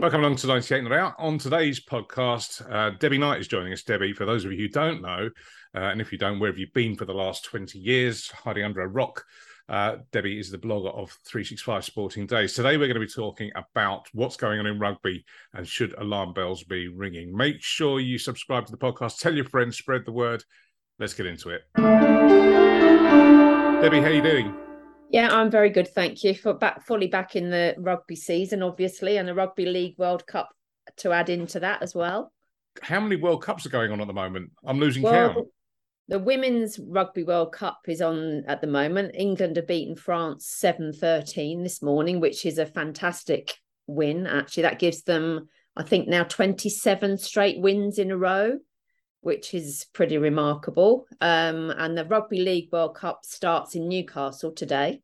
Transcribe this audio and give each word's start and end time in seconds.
Welcome 0.00 0.20
along 0.20 0.36
to 0.36 0.46
98 0.46 0.84
Not 0.84 0.92
Out. 0.94 1.14
On 1.18 1.36
today's 1.36 1.78
podcast, 1.78 2.66
uh, 2.72 2.96
Debbie 2.98 3.18
Knight 3.18 3.38
is 3.38 3.48
joining 3.48 3.74
us. 3.74 3.82
Debbie, 3.82 4.14
for 4.14 4.24
those 4.24 4.46
of 4.46 4.52
you 4.52 4.56
who 4.56 4.68
don't 4.68 5.02
know, 5.02 5.28
uh, 5.74 5.78
and 5.78 6.00
if 6.00 6.10
you 6.10 6.16
don't, 6.16 6.40
where 6.40 6.50
have 6.50 6.56
you 6.56 6.68
been 6.72 6.96
for 6.96 7.04
the 7.04 7.12
last 7.12 7.44
20 7.44 7.78
years, 7.78 8.30
hiding 8.30 8.64
under 8.64 8.80
a 8.80 8.88
rock? 8.88 9.22
Uh, 9.68 9.98
Debbie 10.10 10.38
is 10.38 10.50
the 10.50 10.56
blogger 10.56 10.88
of 10.96 11.10
365 11.26 11.84
Sporting 11.84 12.26
Days. 12.26 12.54
Today, 12.54 12.78
we're 12.78 12.86
going 12.86 12.94
to 12.94 13.00
be 13.00 13.12
talking 13.12 13.50
about 13.54 14.08
what's 14.14 14.38
going 14.38 14.58
on 14.58 14.64
in 14.66 14.78
rugby 14.78 15.22
and 15.52 15.68
should 15.68 15.92
alarm 15.98 16.32
bells 16.32 16.64
be 16.64 16.88
ringing. 16.88 17.36
Make 17.36 17.60
sure 17.60 18.00
you 18.00 18.16
subscribe 18.16 18.64
to 18.64 18.72
the 18.72 18.78
podcast, 18.78 19.18
tell 19.18 19.34
your 19.34 19.44
friends, 19.44 19.76
spread 19.76 20.06
the 20.06 20.12
word. 20.12 20.42
Let's 20.98 21.12
get 21.12 21.26
into 21.26 21.50
it. 21.50 21.64
Debbie, 23.82 24.00
how 24.00 24.06
are 24.06 24.12
you 24.12 24.22
doing? 24.22 24.69
Yeah, 25.10 25.28
I'm 25.32 25.50
very 25.50 25.70
good, 25.70 25.88
thank 25.88 26.22
you. 26.22 26.34
For 26.34 26.54
back 26.54 26.86
fully 26.86 27.08
back 27.08 27.34
in 27.34 27.50
the 27.50 27.74
rugby 27.78 28.14
season, 28.14 28.62
obviously, 28.62 29.16
and 29.16 29.28
the 29.28 29.34
Rugby 29.34 29.66
League 29.66 29.98
World 29.98 30.26
Cup 30.26 30.50
to 30.98 31.12
add 31.12 31.28
into 31.28 31.60
that 31.60 31.82
as 31.82 31.94
well. 31.94 32.32
How 32.80 33.00
many 33.00 33.16
World 33.16 33.42
Cups 33.42 33.66
are 33.66 33.70
going 33.70 33.90
on 33.90 34.00
at 34.00 34.06
the 34.06 34.12
moment? 34.12 34.52
I'm 34.64 34.78
losing 34.78 35.02
well, 35.02 35.34
count. 35.34 35.48
The 36.06 36.20
Women's 36.20 36.78
Rugby 36.78 37.24
World 37.24 37.52
Cup 37.52 37.80
is 37.88 38.00
on 38.00 38.44
at 38.46 38.60
the 38.60 38.66
moment. 38.68 39.14
England 39.14 39.56
have 39.56 39.66
beaten 39.66 39.96
France 39.96 40.60
7-13 40.64 41.62
this 41.64 41.82
morning, 41.82 42.20
which 42.20 42.46
is 42.46 42.58
a 42.58 42.66
fantastic 42.66 43.54
win. 43.88 44.26
Actually, 44.28 44.64
that 44.64 44.78
gives 44.78 45.02
them, 45.02 45.48
I 45.76 45.82
think, 45.82 46.08
now 46.08 46.22
27 46.22 47.18
straight 47.18 47.60
wins 47.60 47.98
in 47.98 48.12
a 48.12 48.16
row 48.16 48.58
which 49.20 49.54
is 49.54 49.86
pretty 49.92 50.18
remarkable. 50.18 51.06
Um, 51.20 51.70
and 51.70 51.96
the 51.96 52.04
Rugby 52.04 52.40
League 52.40 52.70
World 52.72 52.94
Cup 52.94 53.24
starts 53.24 53.74
in 53.74 53.88
Newcastle 53.88 54.52
today. 54.52 55.02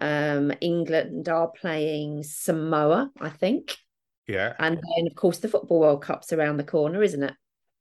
Um, 0.00 0.52
England 0.60 1.28
are 1.28 1.48
playing 1.48 2.22
Samoa, 2.22 3.10
I 3.20 3.28
think. 3.28 3.76
Yeah. 4.26 4.54
And 4.58 4.76
then, 4.76 5.06
of 5.06 5.14
course, 5.14 5.38
the 5.38 5.48
Football 5.48 5.80
World 5.80 6.02
Cup's 6.02 6.32
around 6.32 6.56
the 6.56 6.64
corner, 6.64 7.02
isn't 7.02 7.22
it? 7.22 7.34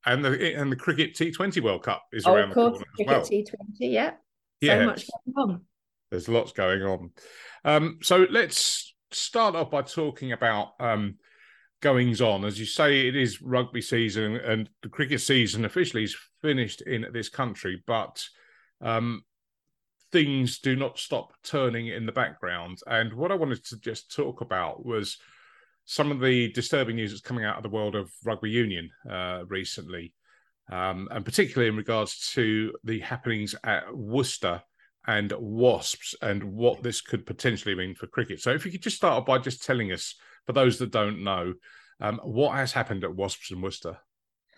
And 0.06 0.26
the 0.26 0.56
and 0.56 0.72
the 0.72 0.76
Cricket 0.76 1.14
T20 1.14 1.62
World 1.62 1.84
Cup 1.84 2.02
is 2.12 2.26
oh, 2.26 2.34
around 2.34 2.50
of 2.50 2.56
course, 2.56 2.80
the 2.80 3.06
corner 3.06 3.22
Cricket 3.24 3.48
well. 3.50 3.60
T20, 3.80 3.94
yeah. 3.94 4.12
Yeah. 4.60 4.80
So 4.80 4.86
much 4.86 5.06
going 5.08 5.50
on. 5.50 5.62
There's 6.10 6.28
lots 6.28 6.52
going 6.52 6.82
on. 6.82 7.12
Um, 7.64 8.00
so 8.02 8.26
let's 8.30 8.96
start 9.12 9.56
off 9.56 9.70
by 9.70 9.84
talking 9.84 10.32
about 10.32 10.74
um, 10.80 11.16
goings 11.82 12.22
on. 12.22 12.46
As 12.46 12.60
you 12.60 12.66
say, 12.66 13.08
it 13.08 13.16
is 13.16 13.42
rugby 13.42 13.82
season, 13.82 14.36
and 14.36 14.70
the 14.82 14.90
cricket 14.90 15.22
season 15.22 15.66
officially 15.66 16.04
is 16.04 16.16
finished 16.42 16.82
in 16.82 17.06
this 17.12 17.30
country, 17.30 17.84
but 17.86 18.24
um, 18.82 19.24
things 20.12 20.60
do 20.60 20.76
not 20.76 21.00
stop 21.00 21.34
turning 21.44 21.88
in 21.88 22.06
the 22.06 22.12
background. 22.12 22.80
And 22.88 23.14
what 23.14 23.32
I 23.32 23.36
wanted 23.36 23.66
to 23.66 23.80
just 23.80 24.16
talk 24.16 24.42
about 24.42 24.86
was 24.86 25.18
some 25.86 26.12
of 26.12 26.20
the 26.20 26.52
disturbing 26.52 26.96
news 26.96 27.12
that's 27.12 27.22
coming 27.22 27.46
out 27.46 27.58
of 27.58 27.64
the 27.64 27.70
world 27.70 27.96
of 27.96 28.12
rugby 28.24 28.50
union 28.50 28.90
uh, 29.10 29.44
recently, 29.48 30.14
um, 30.72 31.08
and 31.12 31.26
particularly 31.26 31.70
in 31.70 31.76
regards 31.76 32.32
to 32.34 32.74
the 32.84 33.00
happenings 33.00 33.56
at 33.64 33.94
Worcester 33.96 34.62
and 35.08 35.34
Wasps 35.38 36.14
and 36.22 36.44
what 36.44 36.84
this 36.84 37.02
could 37.02 37.26
potentially 37.26 37.74
mean 37.74 37.96
for 37.96 38.08
cricket. 38.08 38.40
So, 38.40 38.52
if 38.52 38.66
you 38.66 38.72
could 38.72 38.84
just 38.84 38.98
start 38.98 39.26
by 39.26 39.40
just 39.40 39.66
telling 39.66 39.92
us 39.92 40.16
for 40.46 40.54
those 40.54 40.80
that 40.80 40.92
don't 40.92 41.24
know, 41.24 41.54
um, 42.00 42.20
what 42.24 42.56
has 42.56 42.72
happened 42.72 43.04
at 43.04 43.16
Wasps 43.16 43.52
and 43.52 43.62
Worcester? 43.62 43.98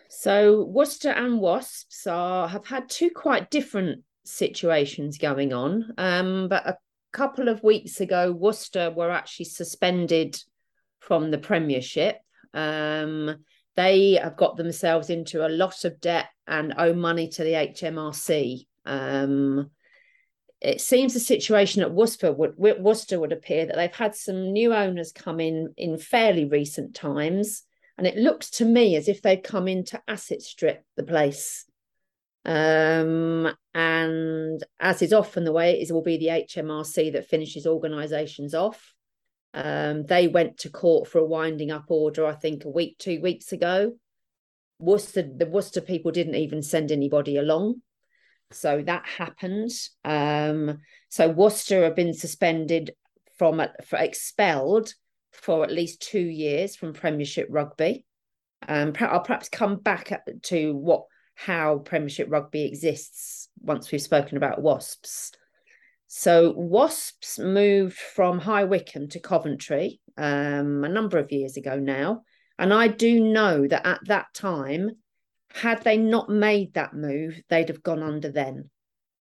So 0.09 0.63
Worcester 0.65 1.09
and 1.09 1.39
Wasps 1.39 2.05
are 2.07 2.47
have 2.47 2.65
had 2.65 2.89
two 2.89 3.09
quite 3.09 3.49
different 3.49 4.03
situations 4.25 5.17
going 5.17 5.53
on. 5.53 5.93
Um, 5.97 6.47
but 6.47 6.67
a 6.67 6.77
couple 7.11 7.49
of 7.49 7.63
weeks 7.63 7.99
ago, 7.99 8.31
Worcester 8.31 8.91
were 8.91 9.11
actually 9.11 9.45
suspended 9.45 10.41
from 10.99 11.31
the 11.31 11.37
Premiership. 11.37 12.17
Um, 12.53 13.43
they 13.75 14.13
have 14.13 14.37
got 14.37 14.55
themselves 14.55 15.09
into 15.09 15.45
a 15.45 15.49
lot 15.49 15.83
of 15.83 15.99
debt 15.99 16.27
and 16.47 16.73
owe 16.77 16.93
money 16.93 17.27
to 17.29 17.43
the 17.43 17.53
HMRC. 17.53 18.67
Um, 18.85 19.71
it 20.63 20.79
seems 20.79 21.13
the 21.13 21.19
situation 21.19 21.81
at 21.81 21.91
Worcester 21.91 22.31
would, 22.31 22.57
Worcester 22.57 23.19
would 23.19 23.33
appear 23.33 23.65
that 23.65 23.75
they've 23.75 23.93
had 23.93 24.15
some 24.15 24.53
new 24.53 24.73
owners 24.73 25.11
come 25.11 25.41
in 25.41 25.73
in 25.75 25.97
fairly 25.97 26.45
recent 26.45 26.95
times, 26.95 27.63
and 27.97 28.07
it 28.07 28.15
looks 28.15 28.49
to 28.51 28.65
me 28.65 28.95
as 28.95 29.09
if 29.09 29.21
they've 29.21 29.43
come 29.43 29.67
in 29.67 29.83
to 29.85 30.01
asset 30.07 30.41
strip 30.41 30.83
the 30.95 31.03
place. 31.03 31.65
Um, 32.45 33.53
and 33.73 34.63
as 34.79 35.01
is 35.01 35.11
often 35.11 35.43
the 35.43 35.51
way, 35.51 35.79
it 35.81 35.91
will 35.91 36.01
be 36.01 36.17
the 36.17 36.27
HMRC 36.27 37.11
that 37.13 37.27
finishes 37.27 37.67
organisations 37.67 38.55
off. 38.55 38.93
Um, 39.53 40.05
they 40.05 40.27
went 40.27 40.59
to 40.59 40.69
court 40.69 41.09
for 41.09 41.19
a 41.19 41.25
winding 41.25 41.71
up 41.71 41.85
order, 41.89 42.25
I 42.25 42.33
think, 42.33 42.63
a 42.63 42.69
week, 42.69 42.97
two 42.99 43.21
weeks 43.21 43.51
ago. 43.51 43.93
Worcester, 44.79 45.23
the 45.23 45.45
Worcester 45.45 45.81
people 45.81 46.11
didn't 46.11 46.35
even 46.35 46.61
send 46.61 46.91
anybody 46.91 47.37
along. 47.37 47.81
So 48.53 48.81
that 48.85 49.05
happened. 49.05 49.71
Um, 50.03 50.79
so 51.09 51.29
Worcester 51.29 51.83
have 51.83 51.95
been 51.95 52.13
suspended 52.13 52.91
from 53.37 53.61
for 53.85 53.97
expelled 53.97 54.93
for 55.31 55.63
at 55.63 55.71
least 55.71 56.01
two 56.01 56.19
years 56.19 56.75
from 56.75 56.93
Premiership 56.93 57.47
rugby. 57.49 58.05
Um, 58.67 58.93
I'll 58.99 59.19
perhaps 59.19 59.49
come 59.49 59.77
back 59.77 60.11
to 60.43 60.75
what 60.75 61.05
how 61.35 61.79
Premiership 61.79 62.27
rugby 62.29 62.65
exists 62.65 63.49
once 63.59 63.91
we've 63.91 64.01
spoken 64.01 64.37
about 64.37 64.61
Wasps. 64.61 65.31
So 66.07 66.53
Wasps 66.55 67.39
moved 67.39 67.97
from 67.97 68.37
High 68.39 68.65
Wycombe 68.65 69.09
to 69.09 69.19
Coventry 69.19 69.99
um, 70.15 70.83
a 70.83 70.89
number 70.89 71.17
of 71.17 71.31
years 71.31 71.57
ago 71.57 71.79
now, 71.79 72.21
and 72.59 72.71
I 72.73 72.87
do 72.87 73.19
know 73.19 73.67
that 73.67 73.85
at 73.85 73.99
that 74.05 74.27
time 74.33 74.91
had 75.53 75.83
they 75.83 75.97
not 75.97 76.29
made 76.29 76.73
that 76.73 76.95
move, 76.95 77.39
they'd 77.47 77.69
have 77.69 77.83
gone 77.83 78.01
under 78.01 78.31
then. 78.31 78.69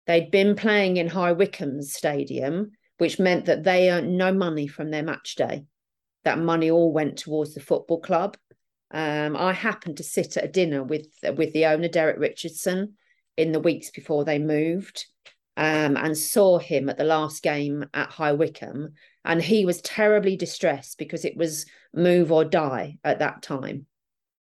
They'd 0.07 0.31
been 0.31 0.55
playing 0.55 0.97
in 0.97 1.09
High 1.09 1.33
Wycombe's 1.33 1.93
stadium, 1.93 2.71
which 2.99 3.19
meant 3.19 3.47
that 3.47 3.65
they 3.65 3.91
earned 3.91 4.17
no 4.17 4.33
money 4.33 4.69
from 4.69 4.91
their 4.91 5.03
match 5.03 5.35
day. 5.35 5.65
That 6.25 6.39
money 6.39 6.71
all 6.71 6.93
went 6.93 7.19
towards 7.19 7.55
the 7.55 7.61
football 7.61 8.01
club. 8.01 8.37
Um, 8.93 9.37
I 9.37 9.53
happened 9.53 9.97
to 9.97 10.05
sit 10.05 10.37
at 10.37 10.45
a 10.45 10.49
dinner 10.49 10.85
with 10.85 11.09
with 11.37 11.53
the 11.53 11.67
owner, 11.67 11.89
Derek 11.89 12.19
Richardson, 12.19 12.95
in 13.37 13.51
the 13.51 13.61
weeks 13.61 13.91
before 13.91 14.25
they 14.25 14.39
moved, 14.39 15.07
um, 15.57 15.97
and 15.97 16.17
saw 16.17 16.59
him 16.59 16.89
at 16.89 16.97
the 16.97 17.05
last 17.05 17.43
game 17.43 17.87
at 17.93 18.11
High 18.11 18.33
Wycombe, 18.33 18.93
and 19.25 19.43
he 19.43 19.65
was 19.65 19.81
terribly 19.81 20.37
distressed 20.37 20.97
because 20.97 21.25
it 21.25 21.37
was 21.37 21.67
move 21.93 22.31
or 22.31 22.45
die 22.45 22.99
at 23.03 23.19
that 23.19 23.43
time. 23.43 23.87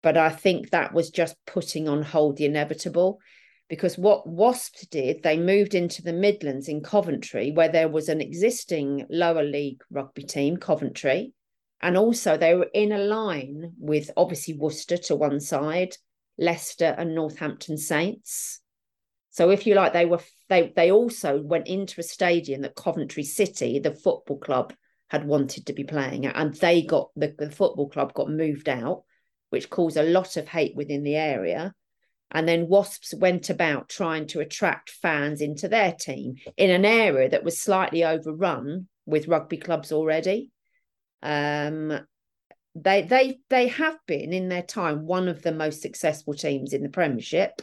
But 0.06 0.18
I 0.18 0.30
think 0.30 0.70
that 0.70 0.94
was 0.94 1.10
just 1.10 1.36
putting 1.48 1.90
on 1.90 2.04
hold 2.04 2.38
the 2.38 2.46
inevitable 2.46 3.20
because 3.68 3.98
what 3.98 4.28
Wasps 4.28 4.86
did, 4.86 5.24
they 5.24 5.36
moved 5.36 5.74
into 5.74 6.04
the 6.04 6.14
Midlands 6.14 6.68
in 6.68 6.84
Coventry, 6.84 7.50
where 7.52 7.70
there 7.70 7.90
was 7.90 8.08
an 8.08 8.22
existing 8.22 9.08
lower 9.10 9.42
league 9.42 9.82
rugby 9.90 10.22
team, 10.22 10.58
Coventry. 10.58 11.34
And 11.82 11.98
also 11.98 12.38
they 12.38 12.54
were 12.54 12.70
in 12.72 12.92
a 12.92 13.00
line 13.00 13.72
with 13.80 14.12
obviously 14.16 14.54
Worcester 14.54 14.98
to 14.98 15.16
one 15.16 15.40
side, 15.40 15.98
Leicester 16.38 16.94
and 16.96 17.16
Northampton 17.16 17.80
Saints. 17.80 18.60
So 19.32 19.50
if 19.50 19.66
you 19.66 19.74
like, 19.74 19.94
they 19.94 20.06
were 20.06 20.22
they 20.50 20.72
they 20.76 20.92
also 20.92 21.42
went 21.42 21.68
into 21.68 22.00
a 22.00 22.04
stadium 22.04 22.62
that 22.62 22.76
Coventry 22.76 23.24
City, 23.24 23.80
the 23.80 23.96
football 23.96 24.38
club, 24.38 24.72
had 25.08 25.26
wanted 25.26 25.66
to 25.66 25.74
be 25.74 25.84
playing 25.84 26.28
at, 26.28 26.36
and 26.36 26.54
they 26.54 26.84
got 26.84 27.10
the, 27.16 27.34
the 27.36 27.50
football 27.50 27.90
club 27.90 28.14
got 28.14 28.30
moved 28.30 28.70
out 28.70 29.02
which 29.56 29.70
caused 29.70 29.96
a 29.96 30.04
lot 30.04 30.36
of 30.36 30.50
hate 30.50 30.76
within 30.76 31.02
the 31.04 31.16
area. 31.16 31.74
And 32.30 32.46
then 32.46 32.68
Wasps 32.68 33.14
went 33.14 33.50
about 33.50 33.88
trying 33.88 34.28
to 34.28 34.42
attract 34.42 34.90
fans 34.90 35.40
into 35.40 35.70
their 35.70 35.94
team 35.94 36.36
in 36.58 36.70
an 36.70 36.84
area 36.84 37.30
that 37.30 37.46
was 37.46 37.62
slightly 37.62 38.04
overrun 38.04 38.90
with 39.06 39.30
rugby 39.30 39.56
clubs 39.56 39.94
already. 39.94 40.52
Um, 41.24 41.98
they 42.76 43.04
they 43.04 43.38
they 43.50 43.70
have 43.70 43.98
been 44.06 44.34
in 44.34 44.50
their 44.50 44.62
time 44.62 45.06
one 45.06 45.30
of 45.30 45.42
the 45.42 45.54
most 45.54 45.82
successful 45.82 46.34
teams 46.34 46.74
in 46.74 46.84
the 46.84 46.90
Premiership. 46.90 47.62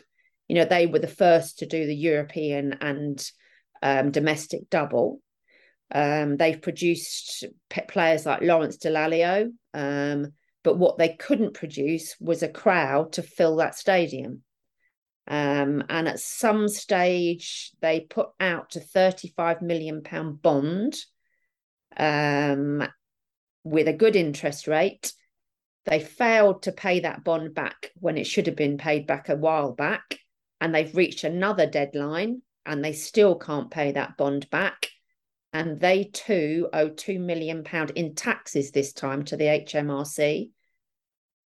You 0.49 0.55
know, 0.55 0.65
they 0.65 0.87
were 0.87 0.99
the 0.99 1.09
first 1.09 1.59
to 1.59 1.67
do 1.67 1.85
the 1.87 1.95
European 1.95 2.79
and 2.81 3.23
um, 3.83 4.13
domestic 4.13 4.71
double. 4.71 5.21
Um, 5.95 6.39
they've 6.39 6.63
produced 6.63 7.45
players 7.89 8.25
like 8.25 8.41
Lawrence 8.41 8.79
Dallaglio, 8.79 9.53
um, 9.75 10.33
but 10.63 10.79
what 10.79 10.99
they 10.99 11.11
couldn't 11.11 11.55
produce 11.55 12.17
was 12.21 12.43
a 12.43 12.49
crowd 12.49 13.13
to 13.15 13.23
fill 13.23 13.57
that 13.57 13.77
stadium. 13.77 14.43
Um, 15.27 15.85
and 15.89 16.09
at 16.09 16.21
some 16.21 16.69
stage, 16.69 17.73
they 17.81 18.01
put 18.01 18.29
out 18.41 18.77
a 18.77 18.81
35 18.81 19.63
million 19.63 20.03
pound 20.03 20.43
bond 20.43 20.97
um, 21.97 22.87
with 23.65 23.89
a 23.89 23.93
good 23.93 24.17
interest 24.17 24.67
rate. 24.67 25.13
They 25.85 26.01
failed 26.01 26.63
to 26.63 26.73
pay 26.73 27.01
that 27.01 27.25
bond 27.25 27.55
back 27.55 27.91
when 27.97 28.17
it 28.17 28.27
should 28.27 28.47
have 28.47 28.57
been 28.57 28.79
paid 28.79 29.07
back 29.07 29.29
a 29.29 29.37
while 29.37 29.73
back. 29.73 30.19
And 30.61 30.75
they've 30.75 30.95
reached 30.95 31.25
another 31.25 31.67
deadline 31.67 32.43
and 32.65 32.85
they 32.85 32.93
still 32.93 33.37
can't 33.37 33.71
pay 33.71 33.93
that 33.93 34.17
bond 34.17 34.49
back. 34.51 34.89
And 35.53 35.79
they 35.81 36.05
too 36.05 36.69
owe 36.73 36.89
two 36.89 37.19
million 37.19 37.65
pound 37.65 37.91
in 37.91 38.15
taxes 38.15 38.71
this 38.71 38.93
time 38.93 39.25
to 39.25 39.37
the 39.37 39.45
HMRC. 39.45 40.51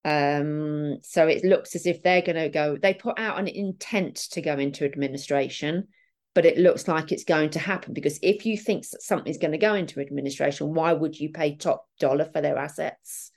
Um, 0.04 0.98
so 1.02 1.28
it 1.28 1.44
looks 1.44 1.76
as 1.76 1.86
if 1.86 2.02
they're 2.02 2.22
going 2.22 2.36
to 2.36 2.48
go. 2.48 2.76
They 2.76 2.94
put 2.94 3.18
out 3.18 3.38
an 3.38 3.46
intent 3.46 4.16
to 4.32 4.42
go 4.42 4.58
into 4.58 4.84
administration, 4.84 5.88
but 6.34 6.44
it 6.44 6.58
looks 6.58 6.88
like 6.88 7.12
it's 7.12 7.24
going 7.24 7.50
to 7.50 7.60
happen 7.60 7.92
because 7.92 8.18
if 8.22 8.44
you 8.44 8.58
think 8.58 8.88
that 8.90 9.02
something's 9.02 9.38
going 9.38 9.52
to 9.52 9.58
go 9.58 9.74
into 9.74 10.00
administration, 10.00 10.74
why 10.74 10.92
would 10.92 11.18
you 11.18 11.30
pay 11.30 11.56
top 11.56 11.86
dollar 12.00 12.24
for 12.24 12.40
their 12.40 12.58
assets? 12.58 13.30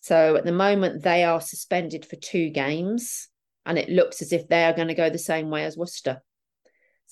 So 0.00 0.36
at 0.36 0.44
the 0.44 0.52
moment, 0.52 1.02
they 1.02 1.24
are 1.24 1.40
suspended 1.40 2.04
for 2.04 2.16
two 2.16 2.50
games, 2.50 3.28
and 3.64 3.78
it 3.78 3.88
looks 3.88 4.20
as 4.20 4.32
if 4.32 4.48
they 4.48 4.64
are 4.64 4.74
going 4.74 4.88
to 4.88 4.94
go 4.94 5.08
the 5.08 5.18
same 5.18 5.48
way 5.48 5.64
as 5.64 5.78
Worcester. 5.78 6.20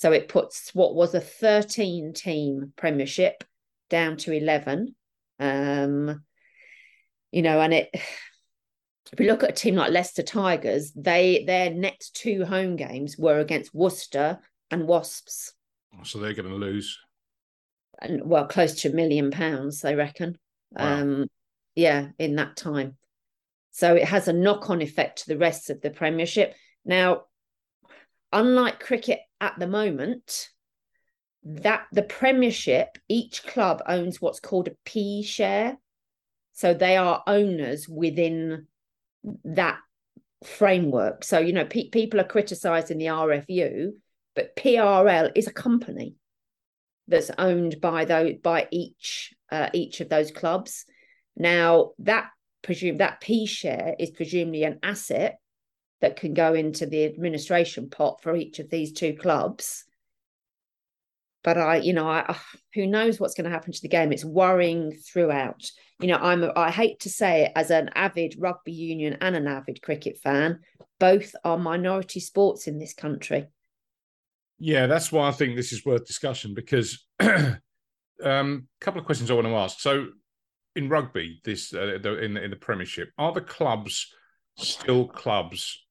So 0.03 0.11
it 0.11 0.27
puts 0.27 0.75
what 0.75 0.97
was 0.97 1.15
a 1.15 1.21
13 1.21 2.13
team 2.13 2.73
premiership 2.75 3.45
down 3.89 4.17
to 4.17 4.33
11. 4.33 4.97
Um, 5.39 6.25
you 7.31 7.43
know, 7.43 7.61
and 7.61 7.73
it 7.73 7.89
if 7.95 9.19
we 9.21 9.31
look 9.31 9.45
at 9.45 9.51
a 9.51 9.53
team 9.53 9.77
like 9.77 9.93
Leicester 9.93 10.25
Tigers, 10.25 10.91
they 10.97 11.45
their 11.47 11.71
next 11.71 12.17
two 12.17 12.45
home 12.45 12.75
games 12.75 13.17
were 13.17 13.39
against 13.39 13.73
Worcester 13.73 14.41
and 14.73 14.89
Wasps. 14.89 15.55
So 16.03 16.19
they're 16.19 16.35
going 16.35 16.49
to 16.49 16.57
lose. 16.57 16.99
And 18.01 18.25
well, 18.25 18.49
close 18.49 18.75
to 18.81 18.91
a 18.91 18.93
million 18.93 19.31
pounds, 19.31 19.83
they 19.83 19.95
reckon. 19.95 20.37
Wow. 20.73 21.01
Um, 21.01 21.27
yeah, 21.77 22.09
in 22.19 22.35
that 22.35 22.57
time. 22.57 22.97
So 23.71 23.95
it 23.95 24.09
has 24.09 24.27
a 24.27 24.33
knock-on 24.33 24.83
effect 24.83 25.21
to 25.21 25.29
the 25.29 25.39
rest 25.39 25.71
of 25.71 25.81
the 25.81 25.91
Premiership. 25.91 26.57
Now, 26.85 27.27
unlike 28.33 28.81
cricket 28.81 29.21
at 29.41 29.59
the 29.59 29.67
moment, 29.67 30.51
that 31.45 31.87
the 31.93 32.03
Premiership, 32.03 32.99
each 33.09 33.43
club 33.45 33.83
owns 33.87 34.21
what's 34.21 34.41
called 34.41 34.69
a 34.69 34.77
P 34.85 35.23
share. 35.23 35.77
So 36.53 36.75
they 36.75 36.97
are 36.97 37.23
owners 37.27 37.89
within 37.89 38.67
that 39.45 39.79
framework. 40.45 41.25
So, 41.25 41.39
you 41.39 41.53
know, 41.53 41.65
pe- 41.65 41.91
people 41.91 42.21
are 42.21 42.25
criticizing 42.25 42.99
the 42.99 43.07
RFU, 43.07 43.93
but 44.35 44.55
PRL 44.57 45.33
is 45.35 45.47
a 45.47 45.53
company 45.53 46.17
that's 47.09 47.31
owned 47.39 47.81
by 47.81 48.05
those 48.05 48.35
by 48.43 48.69
each 48.71 49.35
uh, 49.51 49.71
each 49.73 50.01
of 50.01 50.09
those 50.09 50.31
clubs. 50.31 50.85
Now 51.37 51.91
that 52.01 52.29
presume 52.63 52.99
that 52.99 53.21
P 53.21 53.47
share 53.47 53.95
is 53.99 54.11
presumably 54.11 54.65
an 54.65 54.79
asset 54.83 55.39
that 56.03 56.17
can 56.17 56.35
go 56.35 56.53
into 56.53 56.85
the 56.85 57.05
administration 57.05 57.89
pot 57.89 58.21
for 58.23 58.37
each 58.37 58.59
of 58.59 58.69
these 58.69 58.93
two 58.93 59.15
clubs. 59.15 59.85
But 61.45 61.59
I, 61.59 61.77
you 61.77 61.93
know, 61.93 62.09
I, 62.09 62.37
who 62.75 62.87
knows 62.87 63.19
what's 63.19 63.35
going 63.35 63.45
to 63.45 63.51
happen 63.51 63.73
to 63.73 63.81
the 63.81 63.89
game? 63.89 64.13
It's 64.13 64.25
worrying 64.25 64.93
throughout. 64.93 65.63
You 66.01 66.09
know, 66.09 66.17
I'm 66.17 66.51
I 66.57 66.71
hate 66.71 67.01
to 67.01 67.09
say 67.09 67.45
it 67.45 67.53
as 67.57 67.71
an 67.71 67.91
avid 67.95 68.35
rugby 68.39 68.73
union 68.73 69.17
and 69.21 69.35
an 69.37 69.47
avid 69.47 69.81
cricket 69.83 70.19
fan, 70.19 70.61
both 70.99 71.35
are 71.45 71.57
minority 71.57 72.21
sports 72.21 72.67
in 72.67 72.79
this 72.79 72.95
country. 72.95 73.47
Yeah, 74.59 74.87
that's 74.87 75.11
why 75.11 75.29
I 75.29 75.33
think 75.33 75.57
this 75.57 75.73
is 75.73 75.85
worth 75.85 76.07
discussion 76.07 76.55
because 76.55 77.05
a 77.21 77.59
um, 78.25 78.67
couple 78.81 79.01
of 79.01 79.07
questions 79.07 79.31
I 79.31 79.35
want 79.35 79.47
to 79.47 79.55
ask. 79.55 79.81
So, 79.81 80.09
in 80.75 80.89
rugby, 80.89 81.41
this 81.45 81.73
uh, 81.73 81.99
the, 82.03 82.19
in 82.23 82.37
in 82.37 82.51
the 82.51 82.57
Premiership, 82.57 83.11
are 83.19 83.33
the 83.33 83.41
clubs 83.41 84.13
still 84.57 85.07
clubs 85.07 85.83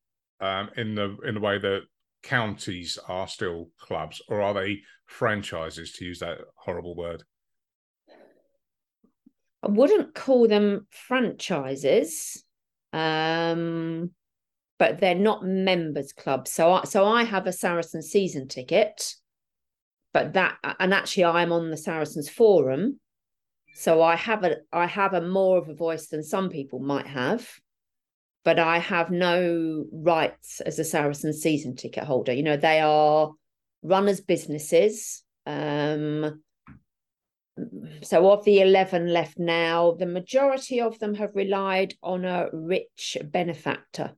um, 0.42 0.70
in 0.76 0.96
the 0.96 1.18
in 1.26 1.36
the 1.36 1.40
way 1.40 1.58
that 1.58 1.82
counties 2.24 2.98
are 3.08 3.28
still 3.28 3.70
clubs, 3.80 4.22
or 4.28 4.42
are 4.42 4.54
they 4.54 4.82
franchises? 5.06 5.94
To 5.94 6.06
use 6.06 6.20
that 6.20 6.40
horrible 6.56 6.96
word, 6.96 7.24
I 9.64 9.70
wouldn't 9.70 10.14
call 10.14 10.48
them 10.48 10.88
franchises. 10.90 12.44
Um, 12.94 14.12
but 14.82 15.00
they're 15.00 15.14
not 15.14 15.46
members 15.46 16.12
clubs. 16.12 16.50
So 16.50 16.74
I, 16.74 16.84
so 16.86 17.06
I 17.06 17.24
have 17.24 17.46
a 17.46 17.54
Saracen 17.54 18.02
season 18.02 18.48
ticket, 18.48 19.14
but 20.12 20.34
that 20.34 20.58
and 20.80 20.92
actually 20.92 21.26
I'm 21.26 21.52
on 21.52 21.70
the 21.70 21.78
Saracens 21.78 22.28
forum, 22.28 23.00
so 23.76 24.02
I 24.02 24.16
have 24.16 24.44
a 24.44 24.58
I 24.74 24.88
have 24.88 25.14
a 25.14 25.22
more 25.22 25.60
of 25.60 25.70
a 25.70 25.76
voice 25.76 26.08
than 26.08 26.24
some 26.24 26.50
people 26.50 26.80
might 26.80 27.06
have, 27.06 27.48
but 28.44 28.60
I 28.60 28.80
have 28.80 29.12
no 29.12 29.86
rights 29.92 30.62
as 30.62 30.80
a 30.80 30.84
Saracen 30.84 31.34
season 31.34 31.76
ticket 31.76 32.04
holder. 32.04 32.34
You 32.34 32.44
know 32.44 32.58
they 32.58 32.80
are 32.80 33.32
run 33.84 34.08
as 34.08 34.22
businesses. 34.22 35.24
Um, 35.46 36.42
so 38.02 38.32
of 38.32 38.46
the 38.46 38.62
11 38.62 39.12
left 39.12 39.38
now 39.38 39.92
the 39.92 40.06
majority 40.06 40.80
of 40.82 40.98
them 41.00 41.16
have 41.16 41.36
relied 41.36 41.94
on 42.02 42.26
a 42.26 42.48
rich 42.54 43.18
benefactor 43.24 44.16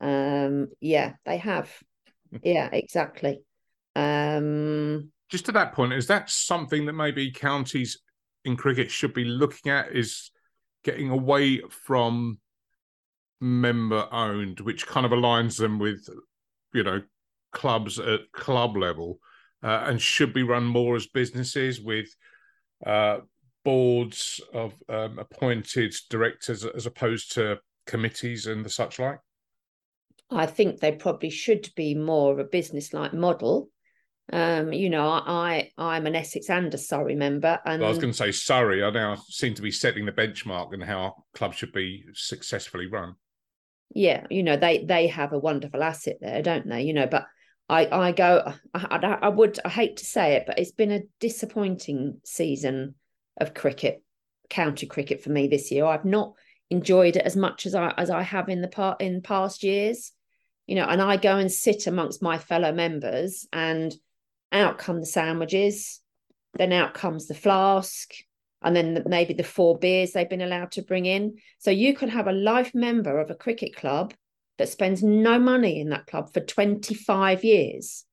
um, 0.00 0.68
yeah, 0.80 1.14
they 1.24 1.36
have. 1.36 1.70
Yeah, 2.42 2.68
exactly. 2.72 3.42
Um, 3.94 5.12
Just 5.28 5.46
to 5.46 5.52
that 5.52 5.74
point, 5.74 5.92
is 5.92 6.06
that 6.06 6.30
something 6.30 6.86
that 6.86 6.94
maybe 6.94 7.30
counties 7.30 7.98
in 8.44 8.56
cricket 8.56 8.90
should 8.90 9.12
be 9.12 9.24
looking 9.24 9.70
at? 9.70 9.94
Is 9.94 10.30
getting 10.84 11.10
away 11.10 11.62
from 11.68 12.38
member 13.40 14.06
owned, 14.12 14.60
which 14.60 14.86
kind 14.86 15.06
of 15.06 15.12
aligns 15.12 15.58
them 15.58 15.78
with, 15.78 16.08
you 16.74 16.82
know, 16.82 17.02
clubs 17.52 17.98
at 17.98 18.30
club 18.32 18.76
level, 18.76 19.18
uh, 19.62 19.84
and 19.86 20.00
should 20.00 20.32
be 20.32 20.42
run 20.42 20.64
more 20.64 20.96
as 20.96 21.06
businesses 21.06 21.80
with 21.80 22.08
uh, 22.86 23.18
boards 23.64 24.40
of 24.52 24.74
um, 24.88 25.18
appointed 25.18 25.94
directors 26.08 26.64
as 26.64 26.86
opposed 26.86 27.32
to 27.32 27.58
committees 27.86 28.46
and 28.46 28.64
the 28.64 28.70
such 28.70 28.98
like? 28.98 29.18
I 30.30 30.46
think 30.46 30.78
they 30.78 30.92
probably 30.92 31.30
should 31.30 31.68
be 31.74 31.94
more 31.94 32.32
of 32.32 32.38
a 32.38 32.44
business-like 32.44 33.12
model. 33.12 33.68
Um, 34.32 34.72
you 34.72 34.88
know, 34.90 35.08
I 35.08 35.72
I'm 35.76 36.06
an 36.06 36.14
Essex 36.14 36.48
and 36.50 36.72
a 36.72 36.78
Surrey 36.78 37.16
member, 37.16 37.58
and 37.64 37.80
well, 37.80 37.88
I 37.88 37.90
was 37.90 37.98
going 37.98 38.12
to 38.12 38.16
say 38.16 38.30
Surrey 38.30 38.84
I 38.84 38.90
now 38.90 39.16
seem 39.28 39.54
to 39.54 39.62
be 39.62 39.72
setting 39.72 40.06
the 40.06 40.12
benchmark 40.12 40.72
in 40.72 40.80
how 40.80 41.24
clubs 41.34 41.56
should 41.56 41.72
be 41.72 42.04
successfully 42.14 42.86
run. 42.86 43.16
Yeah, 43.92 44.26
you 44.30 44.42
know 44.42 44.56
they 44.56 44.84
they 44.84 45.08
have 45.08 45.32
a 45.32 45.38
wonderful 45.38 45.82
asset 45.82 46.18
there, 46.20 46.42
don't 46.42 46.68
they? 46.68 46.82
You 46.82 46.94
know, 46.94 47.06
but 47.06 47.26
I 47.68 47.86
I 47.86 48.12
go 48.12 48.52
I, 48.74 49.18
I, 49.22 49.28
would 49.28 49.58
I 49.64 49.68
hate 49.68 49.96
to 49.98 50.04
say 50.04 50.34
it, 50.34 50.44
but 50.46 50.58
it's 50.58 50.72
been 50.72 50.92
a 50.92 51.02
disappointing 51.18 52.20
season 52.24 52.94
of 53.40 53.54
cricket, 53.54 54.02
county 54.48 54.86
cricket 54.86 55.22
for 55.22 55.30
me 55.30 55.48
this 55.48 55.70
year. 55.70 55.84
I've 55.84 56.04
not 56.04 56.34
enjoyed 56.70 57.16
it 57.16 57.24
as 57.24 57.36
much 57.36 57.66
as 57.66 57.74
I 57.74 57.92
as 57.96 58.10
I 58.10 58.22
have 58.22 58.48
in 58.48 58.60
the 58.60 58.68
part 58.68 59.00
in 59.00 59.22
past 59.22 59.64
years 59.64 60.12
you 60.70 60.76
know, 60.76 60.84
and 60.84 61.02
I 61.02 61.16
go 61.16 61.36
and 61.36 61.50
sit 61.50 61.88
amongst 61.88 62.22
my 62.22 62.38
fellow 62.38 62.70
members, 62.70 63.44
and 63.52 63.92
out 64.52 64.78
come 64.78 65.00
the 65.00 65.06
sandwiches, 65.06 66.00
then 66.54 66.72
out 66.72 66.94
comes 66.94 67.26
the 67.26 67.34
flask, 67.34 68.12
and 68.62 68.76
then 68.76 69.02
maybe 69.06 69.34
the 69.34 69.42
four 69.42 69.78
beers 69.78 70.12
they've 70.12 70.28
been 70.28 70.42
allowed 70.42 70.72
to 70.72 70.82
bring 70.82 71.06
in. 71.06 71.36
So 71.58 71.70
you 71.70 71.94
can 71.94 72.08
have 72.08 72.26
a 72.26 72.32
life 72.32 72.74
member 72.74 73.18
of 73.18 73.30
a 73.30 73.34
cricket 73.34 73.74
club 73.74 74.14
that 74.58 74.68
spends 74.68 75.02
no 75.02 75.38
money 75.38 75.80
in 75.80 75.90
that 75.90 76.06
club 76.06 76.32
for 76.32 76.40
25 76.40 77.44
years 77.44 78.04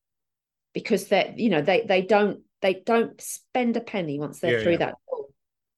because 0.74 1.08
they 1.08 1.34
you 1.36 1.50
know 1.50 1.62
they 1.62 1.82
they 1.82 2.02
don't 2.02 2.42
they 2.62 2.76
don't 2.86 3.20
spend 3.20 3.76
a 3.78 3.82
penny 3.82 4.20
once 4.20 4.40
they're 4.40 4.58
yeah, 4.58 4.64
through 4.64 4.74
yeah. 4.74 4.78
that 4.78 4.96
door. 5.10 5.26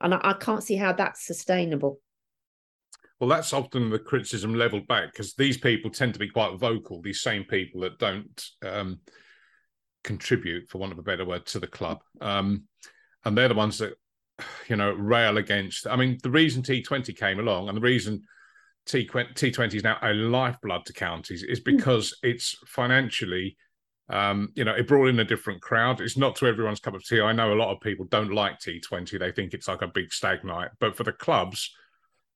And 0.02 0.14
I, 0.14 0.20
I 0.24 0.34
can't 0.34 0.64
see 0.64 0.76
how 0.76 0.94
that's 0.94 1.26
sustainable. 1.26 2.00
Well, 3.20 3.30
that's 3.30 3.52
often 3.52 3.90
the 3.90 4.00
criticism 4.00 4.54
leveled 4.54 4.88
back 4.88 5.12
because 5.12 5.34
these 5.34 5.58
people 5.58 5.92
tend 5.92 6.14
to 6.14 6.20
be 6.20 6.30
quite 6.30 6.58
vocal. 6.58 7.02
These 7.02 7.22
same 7.22 7.44
people 7.44 7.82
that 7.82 8.00
don't 8.00 8.50
um, 8.64 9.00
contribute, 10.04 10.70
for 10.70 10.78
want 10.78 10.94
of 10.94 11.00
a 11.00 11.04
better 11.04 11.26
word, 11.26 11.46
to 11.48 11.60
the 11.60 11.68
club, 11.68 12.00
um, 12.22 12.64
and 13.26 13.38
they're 13.38 13.50
the 13.50 13.56
ones 13.56 13.80
that 13.80 13.96
you 14.68 14.76
know 14.76 14.92
rail 14.94 15.38
against. 15.38 15.88
I 15.88 15.96
mean, 15.96 16.18
the 16.24 16.32
reason 16.32 16.64
T20 16.64 17.18
came 17.18 17.40
along 17.40 17.68
and 17.68 17.78
the 17.78 17.82
reason 17.82 18.24
T20 18.88 19.76
is 19.76 19.84
now 19.84 19.98
a 20.02 20.14
lifeblood 20.14 20.86
to 20.86 20.94
counties 20.94 21.44
is 21.44 21.60
hmm. 21.60 21.76
because 21.76 22.18
it's 22.24 22.58
financially. 22.66 23.58
Um, 24.12 24.50
you 24.56 24.64
know, 24.64 24.74
it 24.74 24.88
brought 24.88 25.10
in 25.10 25.20
a 25.20 25.24
different 25.24 25.62
crowd. 25.62 26.02
It's 26.02 26.18
not 26.18 26.36
to 26.38 26.48
everyone's 26.48 26.80
cup 26.80 26.96
of 26.96 27.06
tea. 27.06 27.22
I 27.22 27.32
know 27.32 27.54
a 27.54 27.62
lot 27.62 27.72
of 27.72 27.80
people 27.80 28.08
don't 28.10 28.34
like 28.34 28.60
T20. 28.60 29.20
They 29.20 29.32
think 29.32 29.54
it's 29.54 29.68
like 29.68 29.84
a 29.84 29.88
big 29.88 30.12
stag 30.12 30.44
night. 30.44 30.70
But 30.80 30.98
for 30.98 31.04
the 31.04 31.12
clubs, 31.12 31.72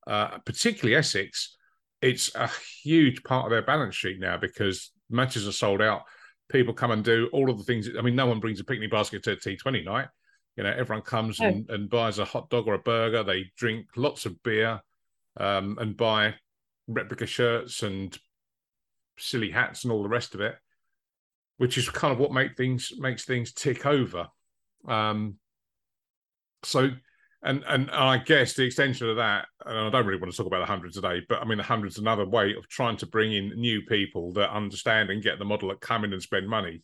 uh, 0.05 0.37
particularly 0.45 0.95
Essex, 0.95 1.57
it's 1.99 2.29
a 2.35 2.47
huge 2.83 3.23
part 3.23 3.45
of 3.45 3.49
their 3.49 3.63
balance 3.63 3.95
sheet 3.95 4.19
now 4.19 4.37
because 4.37 4.91
matches 5.09 5.47
are 5.47 5.51
sold 5.51 5.81
out. 5.81 6.03
People 6.49 6.75
come 6.75 6.91
and 6.91 7.03
do 7.03 7.27
all 7.33 7.49
of 7.49 7.57
the 7.57 7.63
things. 7.63 7.89
I 7.97 8.03
mean, 8.03 8.15
no 8.15 8.27
one 8.27 8.39
brings 8.39 8.59
a 8.59 8.63
picnic 8.63 8.91
basket 8.91 9.23
to 9.23 9.31
a 9.31 9.35
T20 9.35 9.83
night. 9.83 10.09
You 10.55 10.63
know, 10.63 10.73
everyone 10.75 11.03
comes 11.03 11.39
oh. 11.41 11.45
and, 11.45 11.69
and, 11.69 11.89
buys 11.89 12.19
a 12.19 12.25
hot 12.25 12.49
dog 12.49 12.67
or 12.67 12.75
a 12.75 12.79
burger. 12.79 13.23
They 13.23 13.51
drink 13.57 13.87
lots 13.95 14.25
of 14.25 14.41
beer 14.43 14.81
um, 15.37 15.77
and 15.79 15.97
buy 15.97 16.35
replica 16.87 17.25
shirts 17.25 17.81
and 17.83 18.15
silly 19.17 19.51
hats 19.51 19.83
and 19.83 19.91
all 19.91 20.03
the 20.03 20.09
rest 20.09 20.35
of 20.35 20.41
it, 20.41 20.55
which 21.57 21.77
is 21.77 21.89
kind 21.89 22.11
of 22.11 22.19
what 22.19 22.31
make 22.31 22.55
things 22.55 22.91
makes 22.97 23.25
things 23.25 23.51
tick 23.51 23.85
over. 23.85 24.27
Um, 24.87 25.35
so, 26.63 26.89
and 27.41 27.63
and 27.67 27.89
I 27.91 28.17
guess 28.17 28.53
the 28.53 28.63
extension 28.63 29.09
of 29.09 29.17
that, 29.17 29.47
and 29.65 29.77
I 29.77 29.89
don't 29.89 30.05
really 30.05 30.19
want 30.19 30.31
to 30.31 30.37
talk 30.37 30.47
about 30.47 30.59
the 30.59 30.65
hundred 30.65 30.93
today, 30.93 31.21
but 31.27 31.41
I 31.41 31.45
mean 31.45 31.57
the 31.57 31.63
hundred's 31.63 31.97
another 31.97 32.27
way 32.27 32.53
of 32.55 32.67
trying 32.67 32.97
to 32.97 33.07
bring 33.07 33.33
in 33.33 33.49
new 33.59 33.81
people 33.83 34.33
that 34.33 34.53
understand 34.53 35.09
and 35.09 35.23
get 35.23 35.39
the 35.39 35.45
model 35.45 35.69
that 35.69 35.81
come 35.81 36.03
in 36.03 36.13
and 36.13 36.21
spend 36.21 36.47
money. 36.47 36.81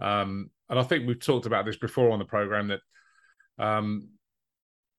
Um, 0.00 0.50
and 0.68 0.78
I 0.78 0.82
think 0.82 1.06
we've 1.06 1.20
talked 1.20 1.46
about 1.46 1.64
this 1.64 1.76
before 1.76 2.10
on 2.10 2.18
the 2.18 2.24
program 2.24 2.68
that 2.68 2.80
um, 3.58 4.08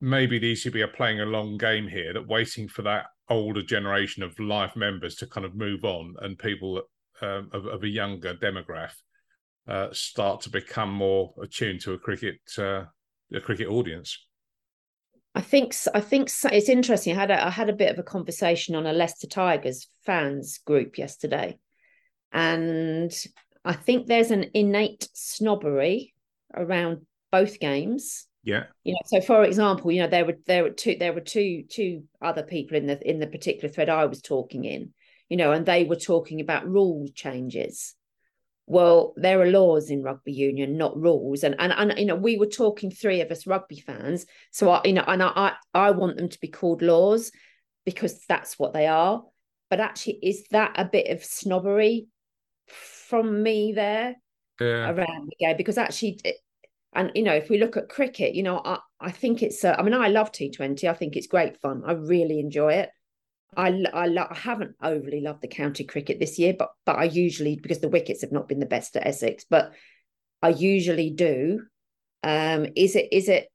maybe 0.01 0.39
the 0.39 0.53
ECB 0.53 0.81
are 0.83 0.87
playing 0.87 1.21
a 1.21 1.25
long 1.25 1.57
game 1.57 1.87
here, 1.87 2.13
that 2.13 2.27
waiting 2.27 2.67
for 2.67 2.81
that 2.83 3.05
older 3.29 3.61
generation 3.61 4.23
of 4.23 4.37
life 4.39 4.75
members 4.75 5.15
to 5.15 5.27
kind 5.27 5.45
of 5.45 5.55
move 5.55 5.83
on 5.83 6.15
and 6.21 6.37
people 6.39 6.81
um, 7.21 7.49
of, 7.53 7.65
of, 7.67 7.83
a 7.83 7.87
younger 7.87 8.33
demographic 8.33 8.93
uh, 9.67 9.89
start 9.91 10.41
to 10.41 10.49
become 10.49 10.91
more 10.91 11.33
attuned 11.41 11.81
to 11.81 11.93
a 11.93 11.99
cricket 11.99 12.39
uh, 12.57 12.85
a 13.33 13.39
cricket 13.39 13.67
audience. 13.67 14.17
I 15.35 15.41
think 15.41 15.75
I 15.93 16.01
think 16.01 16.29
it's 16.45 16.69
interesting. 16.69 17.15
I 17.15 17.19
had 17.19 17.31
a, 17.31 17.47
I 17.47 17.49
had 17.49 17.69
a 17.69 17.73
bit 17.73 17.91
of 17.91 17.99
a 17.99 18.03
conversation 18.03 18.75
on 18.75 18.87
a 18.87 18.93
Leicester 18.93 19.27
Tigers 19.27 19.87
fans 20.05 20.57
group 20.65 20.97
yesterday, 20.97 21.59
and 22.31 23.11
I 23.69 23.73
think 23.73 24.07
there's 24.07 24.31
an 24.31 24.49
innate 24.55 25.07
snobbery 25.13 26.15
around 26.55 27.05
both 27.31 27.59
games. 27.59 28.25
Yeah. 28.43 28.63
You 28.83 28.93
know, 28.93 28.99
so 29.05 29.21
for 29.21 29.43
example, 29.43 29.91
you 29.91 30.01
know, 30.01 30.07
there 30.07 30.25
were 30.25 30.37
there 30.47 30.63
were 30.63 30.71
two 30.71 30.95
there 30.99 31.13
were 31.13 31.21
two 31.21 31.65
two 31.69 32.05
other 32.19 32.41
people 32.41 32.77
in 32.77 32.87
the 32.87 32.99
in 33.07 33.19
the 33.19 33.27
particular 33.27 33.71
thread 33.71 33.87
I 33.87 34.05
was 34.05 34.23
talking 34.23 34.65
in, 34.65 34.95
you 35.29 35.37
know, 35.37 35.51
and 35.51 35.67
they 35.67 35.83
were 35.83 35.97
talking 35.97 36.41
about 36.41 36.67
rule 36.67 37.07
changes. 37.13 37.93
Well, 38.65 39.13
there 39.17 39.39
are 39.39 39.51
laws 39.51 39.91
in 39.91 40.01
rugby 40.01 40.31
union, 40.31 40.75
not 40.75 40.99
rules. 40.99 41.43
And 41.43 41.55
and 41.59 41.71
and 41.71 41.99
you 41.99 42.05
know, 42.05 42.15
we 42.15 42.37
were 42.37 42.47
talking 42.47 42.89
three 42.89 43.21
of 43.21 43.29
us 43.29 43.45
rugby 43.45 43.81
fans. 43.81 44.25
So 44.49 44.71
I, 44.71 44.81
you 44.83 44.93
know, 44.93 45.03
and 45.05 45.21
I 45.21 45.53
I 45.75 45.91
want 45.91 46.17
them 46.17 46.29
to 46.29 46.39
be 46.39 46.47
called 46.47 46.81
laws 46.81 47.31
because 47.85 48.25
that's 48.25 48.57
what 48.57 48.73
they 48.73 48.87
are. 48.87 49.21
But 49.69 49.79
actually, 49.79 50.17
is 50.23 50.45
that 50.49 50.73
a 50.75 50.85
bit 50.85 51.11
of 51.11 51.23
snobbery 51.23 52.07
from 53.09 53.43
me 53.43 53.73
there 53.73 54.15
yeah. 54.61 54.89
around 54.91 55.29
the 55.29 55.45
game? 55.45 55.57
Because 55.57 55.77
actually, 55.77 56.21
and 56.93 57.11
you 57.15 57.23
know, 57.23 57.33
if 57.33 57.49
we 57.49 57.57
look 57.57 57.77
at 57.77 57.89
cricket, 57.89 58.35
you 58.35 58.43
know, 58.43 58.61
I, 58.63 58.79
I 58.99 59.11
think 59.11 59.43
it's. 59.43 59.63
Uh, 59.63 59.75
I 59.77 59.81
mean, 59.81 59.93
I 59.93 60.07
love 60.07 60.31
T 60.31 60.51
Twenty. 60.51 60.87
I 60.87 60.93
think 60.93 61.15
it's 61.15 61.27
great 61.27 61.59
fun. 61.61 61.83
I 61.85 61.93
really 61.93 62.39
enjoy 62.39 62.73
it. 62.73 62.89
I 63.57 63.83
I, 63.93 64.07
lo- 64.07 64.27
I 64.29 64.35
haven't 64.35 64.75
overly 64.81 65.21
loved 65.21 65.41
the 65.41 65.47
county 65.47 65.83
cricket 65.83 66.19
this 66.19 66.37
year, 66.37 66.53
but 66.57 66.69
but 66.85 66.97
I 66.97 67.05
usually 67.05 67.55
because 67.55 67.79
the 67.79 67.89
wickets 67.89 68.21
have 68.21 68.31
not 68.31 68.47
been 68.47 68.59
the 68.59 68.65
best 68.65 68.95
at 68.95 69.07
Essex, 69.07 69.45
but 69.49 69.73
I 70.41 70.49
usually 70.49 71.09
do. 71.09 71.61
Um, 72.23 72.67
is 72.75 72.95
it 72.95 73.07
is 73.11 73.29
it 73.29 73.49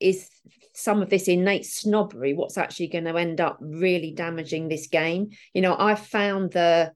is 0.00 0.28
some 0.74 1.02
of 1.02 1.10
this 1.10 1.26
innate 1.26 1.66
snobbery 1.66 2.34
what's 2.34 2.56
actually 2.56 2.86
going 2.86 3.04
to 3.04 3.16
end 3.16 3.40
up 3.40 3.58
really 3.60 4.12
damaging 4.12 4.68
this 4.68 4.86
game? 4.86 5.30
You 5.52 5.62
know, 5.62 5.76
I 5.76 5.96
found 5.96 6.52
the 6.52 6.92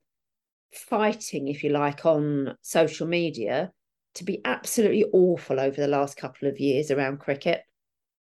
fighting, 0.72 1.48
if 1.48 1.62
you 1.62 1.70
like, 1.70 2.06
on 2.06 2.56
social 2.62 3.06
media 3.06 3.72
to 4.14 4.24
be 4.24 4.40
absolutely 4.44 5.04
awful 5.12 5.58
over 5.58 5.80
the 5.80 5.88
last 5.88 6.16
couple 6.16 6.48
of 6.48 6.60
years 6.60 6.90
around 6.90 7.18
cricket. 7.18 7.62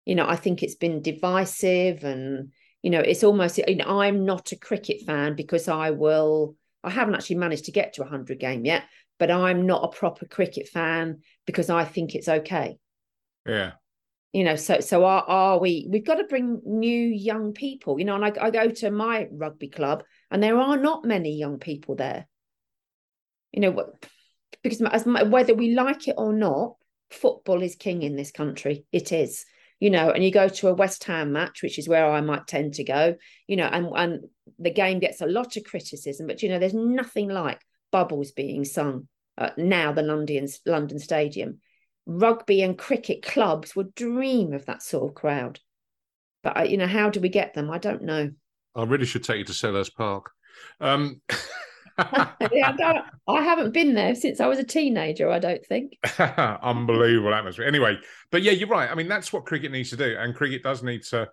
You 0.06 0.16
know, 0.16 0.28
I 0.28 0.36
think 0.36 0.64
it's 0.64 0.76
been 0.76 1.02
divisive 1.02 2.04
and, 2.04 2.52
you 2.82 2.90
know, 2.90 3.00
it's 3.00 3.24
almost, 3.24 3.58
you 3.58 3.76
know, 3.76 4.00
I'm 4.00 4.26
not 4.26 4.52
a 4.52 4.58
cricket 4.58 5.02
fan 5.06 5.36
because 5.36 5.68
I 5.68 5.92
will, 5.92 6.56
I 6.84 6.90
haven't 6.90 7.16
actually 7.16 7.38
managed 7.38 7.66
to 7.66 7.72
get 7.72 7.94
to 7.94 8.02
a 8.02 8.06
100 8.06 8.40
game 8.40 8.66
yet, 8.66 8.84
but 9.20 9.30
I'm 9.30 9.66
not 9.66 9.84
a 9.84 9.96
proper 9.96 10.26
cricket 10.26 10.68
fan 10.68 11.22
because 11.46 11.70
I 11.70 11.84
think 11.84 12.16
it's 12.16 12.30
okay. 12.30 12.78
Yeah. 13.46 13.74
You 14.34 14.46
know, 14.46 14.56
so 14.56 14.80
so 14.80 15.04
are, 15.04 15.24
are 15.28 15.60
we? 15.60 15.88
We've 15.90 16.06
got 16.06 16.16
to 16.16 16.24
bring 16.24 16.62
new 16.64 17.06
young 17.06 17.52
people. 17.52 18.00
You 18.00 18.06
know, 18.06 18.16
and 18.16 18.24
I, 18.24 18.46
I 18.46 18.50
go 18.50 18.70
to 18.70 18.90
my 18.90 19.28
rugby 19.30 19.68
club, 19.68 20.04
and 20.30 20.42
there 20.42 20.58
are 20.58 20.78
not 20.78 21.04
many 21.04 21.36
young 21.36 21.60
people 21.60 21.96
there. 21.96 22.28
You 23.52 23.62
know, 23.62 23.92
because 24.64 24.82
as 24.82 25.06
whether 25.06 25.54
we 25.54 25.74
like 25.74 26.08
it 26.08 26.16
or 26.18 26.34
not, 26.34 26.76
football 27.10 27.62
is 27.62 27.76
king 27.76 28.04
in 28.04 28.16
this 28.16 28.32
country. 28.32 28.86
It 28.92 29.12
is, 29.12 29.46
you 29.80 29.90
know. 29.90 30.12
And 30.12 30.24
you 30.24 30.32
go 30.32 30.48
to 30.48 30.68
a 30.70 30.74
West 30.74 31.04
Ham 31.06 31.32
match, 31.32 31.62
which 31.62 31.80
is 31.80 31.88
where 31.88 32.10
I 32.10 32.22
might 32.22 32.48
tend 32.48 32.76
to 32.76 32.84
go, 32.84 33.16
you 33.48 33.56
know, 33.56 33.66
and 33.66 33.88
and 33.96 34.20
the 34.60 34.72
game 34.72 35.00
gets 35.00 35.22
a 35.22 35.28
lot 35.28 35.58
of 35.58 35.64
criticism, 35.64 36.28
but 36.28 36.42
you 36.42 36.50
know, 36.50 36.60
there's 36.60 36.74
nothing 36.74 37.30
like 37.30 37.62
bubbles 37.92 38.32
being 38.32 38.64
sung 38.64 39.08
uh, 39.38 39.50
now. 39.58 39.92
The 39.92 40.04
London 40.04 40.48
London 40.66 41.00
Stadium, 41.00 41.60
rugby 42.06 42.62
and 42.62 42.78
cricket 42.78 43.24
clubs 43.24 43.76
would 43.76 43.96
dream 43.96 44.54
of 44.54 44.66
that 44.66 44.84
sort 44.84 45.10
of 45.10 45.16
crowd. 45.16 45.60
But 46.44 46.58
uh, 46.58 46.64
you 46.64 46.78
know, 46.78 46.88
how 46.88 47.10
do 47.10 47.20
we 47.20 47.30
get 47.30 47.54
them? 47.54 47.70
I 47.70 47.78
don't 47.78 48.04
know. 48.04 48.32
I 48.76 48.84
really 48.84 49.06
should 49.06 49.24
take 49.24 49.40
you 49.40 49.46
to 49.46 49.54
Selhurst 49.54 49.96
Park. 49.96 50.32
Um... 50.80 51.22
I, 51.98 53.02
I, 53.28 53.42
haven't 53.42 53.74
been 53.74 53.94
there 53.94 54.16
since 54.16 54.40
I 54.40 54.48
was 54.48 54.60
a 54.60 54.64
teenager. 54.64 55.30
I 55.30 55.40
don't 55.40 55.66
think. 55.66 55.98
Unbelievable 56.20 57.34
atmosphere. 57.34 57.66
Anyway, 57.66 57.98
but 58.32 58.44
yeah, 58.44 58.52
you're 58.52 58.68
right. 58.68 58.90
I 58.90 58.96
mean, 58.96 59.08
that's 59.08 59.32
what 59.32 59.46
cricket 59.46 59.72
needs 59.72 59.90
to 59.92 59.98
do, 59.98 60.16
and 60.18 60.36
cricket 60.36 60.64
does 60.64 60.84
need 60.84 61.04
to 61.06 61.30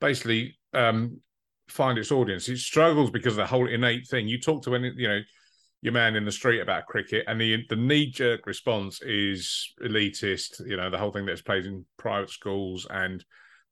basically 0.00 0.58
um, 0.74 1.20
find 1.68 1.98
its 1.98 2.12
audience. 2.12 2.48
It 2.48 2.58
struggles 2.58 3.10
because 3.10 3.34
of 3.34 3.38
the 3.38 3.46
whole 3.46 3.68
innate 3.68 4.06
thing. 4.08 4.28
You 4.28 4.40
talk 4.40 4.64
to 4.64 4.74
any, 4.74 4.92
you 4.96 5.08
know, 5.08 5.20
your 5.80 5.92
man 5.92 6.16
in 6.16 6.24
the 6.24 6.32
street 6.32 6.60
about 6.60 6.86
cricket, 6.86 7.24
and 7.26 7.40
the 7.40 7.64
the 7.68 7.76
knee 7.76 8.10
jerk 8.10 8.46
response 8.46 9.00
is 9.02 9.72
elitist. 9.82 10.66
You 10.66 10.76
know, 10.76 10.90
the 10.90 10.98
whole 10.98 11.12
thing 11.12 11.26
that's 11.26 11.42
played 11.42 11.66
in 11.66 11.84
private 11.96 12.30
schools 12.30 12.86
and 12.90 13.24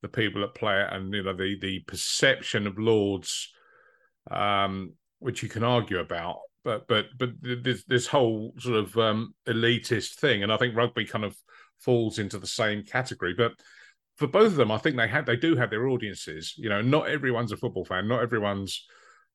the 0.03 0.09
people 0.09 0.43
that 0.43 0.55
play 0.55 0.81
it, 0.81 0.93
and 0.93 1.13
you 1.13 1.23
know, 1.23 1.35
the 1.35 1.59
the 1.61 1.81
perception 1.87 2.67
of 2.67 2.79
Lords 2.79 3.53
um, 4.31 4.93
which 5.19 5.43
you 5.43 5.49
can 5.49 5.65
argue 5.65 5.99
about. 5.99 6.39
But 6.65 6.89
but 6.89 7.07
but 7.17 7.31
this 7.43 7.85
this 7.85 8.07
whole 8.07 8.53
sort 8.59 8.77
of 8.77 8.97
um, 8.97 9.35
elitist 9.47 10.15
thing, 10.15 10.43
and 10.43 10.53
I 10.53 10.57
think 10.57 10.77
rugby 10.77 11.05
kind 11.05 11.25
of 11.25 11.37
falls 11.81 12.19
into 12.19 12.39
the 12.39 12.47
same 12.47 12.83
category. 12.83 13.35
But 13.37 13.53
for 14.17 14.27
both 14.27 14.49
of 14.49 14.57
them, 14.57 14.73
I 14.73 14.79
think 14.79 14.97
they 14.97 15.09
have 15.09 15.27
they 15.27 15.37
do 15.37 15.55
have 15.57 15.71
their 15.71 15.89
audiences. 15.89 16.55
You 16.57 16.69
know, 16.69 16.83
not 16.83 17.09
everyone's 17.09 17.53
a 17.53 17.57
football 17.57 17.85
fan. 17.85 18.09
Not 18.09 18.23
everyone's 18.23 18.85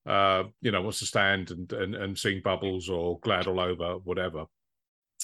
uh, 0.05 0.43
you 0.61 0.71
know 0.71 0.81
wants 0.81 0.99
to 0.99 1.05
stand 1.05 1.51
and 1.51 1.71
and, 1.71 1.95
and 1.95 2.17
sing 2.17 2.41
bubbles 2.43 2.89
or 2.89 3.19
glad 3.19 3.47
all 3.47 3.59
over 3.59 3.93
whatever. 4.03 4.45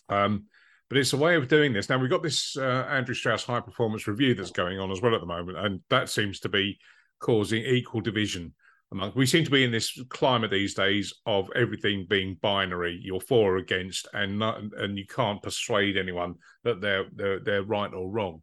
Um, 0.10 0.46
but 0.90 0.98
it's 0.98 1.14
a 1.14 1.18
way 1.18 1.36
of 1.36 1.50
doing 1.50 1.74
this. 1.74 1.90
Now 1.90 1.98
we've 1.98 2.10
got 2.10 2.24
this 2.24 2.56
uh, 2.56 2.88
Andrew 2.90 3.16
Strauss 3.16 3.44
high 3.44 3.60
performance 3.60 4.08
review 4.08 4.34
that's 4.34 4.52
going 4.52 4.80
on 4.80 4.92
as 4.92 5.02
well 5.02 5.16
at 5.16 5.20
the 5.20 5.28
moment, 5.28 5.58
and 5.58 5.82
that 5.90 6.10
seems 6.10 6.40
to 6.42 6.50
be 6.50 6.80
causing 7.20 7.64
equal 7.64 8.00
division 8.00 8.54
among 8.92 9.12
we 9.16 9.26
seem 9.26 9.44
to 9.44 9.52
be 9.52 9.64
in 9.64 9.72
this 9.72 10.00
climate 10.10 10.52
these 10.52 10.74
days 10.74 11.14
of 11.26 11.50
everything 11.56 12.06
being 12.10 12.38
binary. 12.42 13.00
You're 13.02 13.20
for 13.20 13.56
or 13.56 13.58
against 13.58 14.08
and 14.14 14.40
not, 14.40 14.62
and 14.78 14.98
you 14.98 15.06
can't 15.06 15.42
persuade 15.42 15.98
anyone 15.98 16.36
that 16.64 16.82
they're 16.82 17.06
they're, 17.14 17.40
they're 17.40 17.64
right 17.64 17.94
or 17.94 18.10
wrong. 18.10 18.42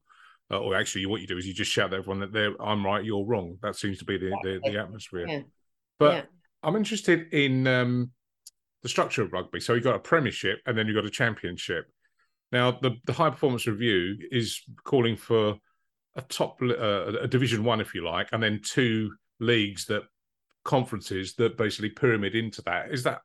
Uh, 0.51 0.59
or 0.59 0.77
actually 0.77 1.07
what 1.07 1.23
you 1.23 1.27
do 1.27 1.39
is 1.39 1.47
you 1.47 1.55
just 1.55 1.71
shout 1.71 1.95
at 1.95 1.99
everyone 1.99 2.21
that 2.21 2.31
they're 2.31 2.61
i'm 2.61 2.85
right 2.85 3.05
you're 3.05 3.25
wrong. 3.25 3.57
That 3.63 3.77
seems 3.77 3.99
to 3.99 4.05
be 4.05 4.19
the 4.19 4.37
the, 4.43 4.61
the 4.65 4.79
atmosphere. 4.79 5.27
Yeah. 5.27 5.41
but 5.99 6.15
yeah. 6.15 6.23
i'm 6.63 6.77
interested 6.77 7.33
in 7.33 7.67
um, 7.67 8.11
the 8.83 8.89
structure 8.91 9.23
of 9.23 9.33
rugby. 9.33 9.61
So 9.61 9.73
you've 9.73 9.85
got 9.85 9.97
a 9.97 10.01
premiership 10.01 10.59
and 10.67 10.77
then 10.77 10.87
you've 10.87 10.97
got 10.97 11.07
a 11.07 11.11
championship. 11.11 11.87
Now 12.53 12.73
the 12.73 12.97
the 13.07 13.15
high 13.15 13.31
performance 13.31 13.67
review 13.67 14.19
is 14.31 14.61
calling 14.85 15.17
for 15.17 15.55
a 16.17 16.23
top 16.23 16.61
uh, 16.61 17.21
a 17.23 17.27
division 17.27 17.65
one 17.65 17.81
if 17.81 17.95
you 17.95 18.05
like 18.05 18.29
and 18.33 18.43
then 18.43 18.61
two 18.63 19.15
leagues 19.41 19.87
that 19.87 20.03
conferences 20.65 21.35
that 21.35 21.57
basically 21.57 21.91
pyramid 21.91 22.35
into 22.35 22.63
that. 22.63 22.93
Is 22.93 23.03
that 23.05 23.21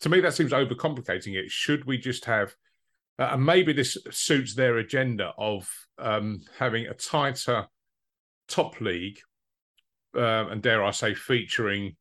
to 0.00 0.08
me 0.08 0.20
that 0.20 0.34
seems 0.34 0.52
overcomplicating 0.52 1.34
it? 1.34 1.50
Should 1.50 1.84
we 1.84 1.98
just 1.98 2.24
have 2.24 2.54
uh, 3.20 3.30
and 3.32 3.44
maybe 3.44 3.74
this 3.74 3.98
suits 4.10 4.54
their 4.54 4.78
agenda 4.78 5.32
of 5.36 5.68
um, 5.98 6.40
having 6.58 6.86
a 6.86 6.94
tighter 6.94 7.66
top 8.48 8.80
league, 8.80 9.18
uh, 10.16 10.48
and 10.48 10.62
dare 10.62 10.82
I 10.82 10.90
say, 10.90 11.12
featuring 11.12 11.96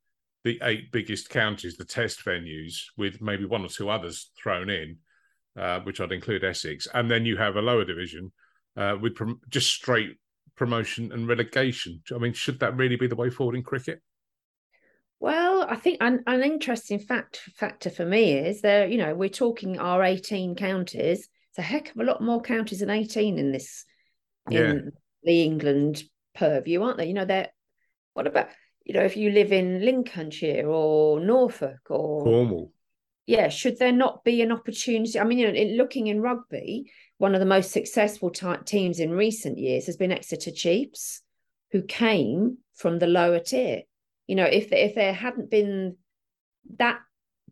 the 0.45 0.57
eight 0.63 0.93
biggest 0.93 1.29
counties, 1.29 1.75
the 1.75 1.83
test 1.83 2.24
venues, 2.24 2.83
with 2.95 3.21
maybe 3.21 3.43
one 3.43 3.65
or 3.65 3.67
two 3.67 3.89
others 3.89 4.31
thrown 4.41 4.69
in, 4.69 4.98
uh, 5.57 5.81
which 5.81 6.00
I'd 6.00 6.13
include 6.13 6.45
Essex, 6.45 6.88
and 6.93 7.12
then 7.12 7.25
you 7.25 7.36
have 7.36 7.57
a 7.57 7.62
lower 7.62 7.83
division 7.83 8.31
uh, 8.77 8.95
with 9.00 9.15
prom- 9.15 9.41
just 9.50 9.74
straight 9.74 10.15
promotion 10.55 11.12
and 11.12 11.27
relegation. 11.27 12.01
I 12.15 12.17
mean, 12.17 12.31
should 12.31 12.62
that 12.62 12.77
really 12.77 12.95
be 12.95 13.07
the 13.07 13.15
way 13.17 13.29
forward 13.29 13.55
in 13.55 13.63
cricket? 13.63 14.01
Well, 15.19 15.65
I 15.69 15.75
think 15.75 15.97
an, 15.99 16.23
an 16.27 16.43
interesting 16.43 16.99
fact 16.99 17.41
factor 17.55 17.89
for 17.89 18.05
me 18.05 18.33
is 18.33 18.61
there, 18.61 18.88
you 18.88 18.97
know, 18.97 19.13
we're 19.13 19.29
talking 19.29 19.77
our 19.77 20.03
18 20.03 20.55
counties. 20.55 21.27
It's 21.49 21.57
a 21.57 21.61
heck 21.61 21.91
of 21.91 21.97
a 21.97 22.03
lot 22.03 22.21
more 22.21 22.41
counties 22.41 22.79
than 22.79 22.89
18 22.89 23.38
in 23.38 23.51
this 23.51 23.85
yeah. 24.49 24.71
in 24.71 24.91
the 25.23 25.43
England 25.43 26.03
purview, 26.35 26.81
aren't 26.83 26.97
they? 26.97 27.07
You 27.07 27.13
know, 27.13 27.25
they're 27.25 27.49
what 28.13 28.27
about 28.27 28.49
you 28.89 28.93
know, 28.93 29.03
if 29.03 29.15
you 29.15 29.29
live 29.29 29.51
in 29.51 29.85
Lincolnshire 29.85 30.67
or 30.67 31.19
Norfolk 31.19 31.91
or 31.91 32.23
Cornwall. 32.23 32.71
yeah, 33.27 33.49
should 33.49 33.77
there 33.77 33.91
not 33.91 34.23
be 34.23 34.41
an 34.41 34.51
opportunity? 34.51 35.19
I 35.19 35.25
mean, 35.25 35.38
you 35.38 35.47
know, 35.47 35.53
in, 35.53 35.77
looking 35.77 36.07
in 36.07 36.21
rugby, 36.21 36.91
one 37.19 37.35
of 37.35 37.39
the 37.39 37.45
most 37.45 37.71
successful 37.71 38.31
t- 38.31 38.47
teams 38.65 38.99
in 38.99 39.11
recent 39.11 39.59
years 39.59 39.85
has 39.85 39.95
been 39.95 40.11
Exeter 40.11 40.49
Chiefs, 40.49 41.21
who 41.71 41.83
came 41.83 42.57
from 42.73 42.97
the 42.97 43.05
lower 43.05 43.38
tier. 43.38 43.83
You 44.29 44.36
know, 44.36 44.45
if 44.45 44.71
if 44.71 44.93
there 44.93 45.12
hadn't 45.12 45.50
been 45.50 45.98
that 46.77 47.00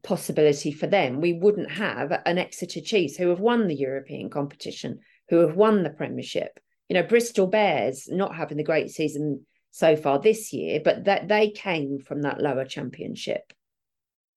possibility 0.04 0.72
for 0.72 0.86
them, 0.86 1.22
we 1.22 1.34
wouldn't 1.34 1.72
have 1.72 2.12
an 2.28 2.38
Exeter 2.38 2.82
Chiefs 2.82 3.18
who 3.18 3.30
have 3.30 3.40
won 3.40 3.68
the 3.68 3.74
European 3.74 4.30
competition, 4.30 5.00
who 5.30 5.38
have 5.38 5.56
won 5.56 5.82
the 5.82 5.90
Premiership. 5.90 6.60
You 6.88 6.94
know, 6.94 7.02
Bristol 7.02 7.48
Bears 7.48 8.08
not 8.12 8.36
having 8.36 8.58
the 8.58 8.64
great 8.64 8.92
season 8.92 9.48
so 9.72 9.96
far 9.96 10.20
this 10.20 10.54
year, 10.54 10.80
but 10.86 11.06
that 11.06 11.28
they 11.28 11.50
came 11.50 11.98
from 11.98 12.22
that 12.22 12.40
lower 12.40 12.64
championship. 12.64 13.42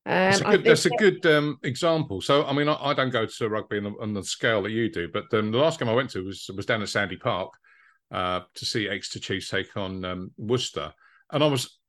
Um, 0.07 0.15
that's 0.15 0.41
a 0.41 0.45
good, 0.45 0.65
that's 0.65 0.87
a 0.87 0.91
good 0.99 1.27
um, 1.27 1.59
example. 1.63 2.23
So, 2.23 2.47
I 2.47 2.55
mean, 2.55 2.71
I, 2.71 2.79
I, 2.81 2.95
don't 2.95 3.11
go 3.11 3.27
to 3.27 3.49
rugby 3.51 3.77
on 3.77 3.85
the, 3.85 3.95
on 4.01 4.15
the 4.15 4.25
scale 4.25 4.63
that 4.63 4.71
you 4.71 4.91
do, 4.91 5.09
but 5.13 5.25
um, 5.35 5.53
the 5.53 5.59
last 5.59 5.79
game 5.79 5.91
I 5.91 5.95
went 5.95 6.09
to 6.13 6.25
was 6.25 6.49
was 6.57 6.65
down 6.65 6.81
at 6.81 6.89
Sandy 6.89 7.19
Park 7.19 7.53
uh, 8.11 8.41
to 8.55 8.65
see 8.65 8.89
Exeter 8.89 9.19
Chiefs 9.19 9.51
take 9.51 9.77
on 9.77 10.07
um, 10.07 10.31
Worcester, 10.39 10.95
and 11.33 11.45
I 11.45 11.47
was 11.47 11.80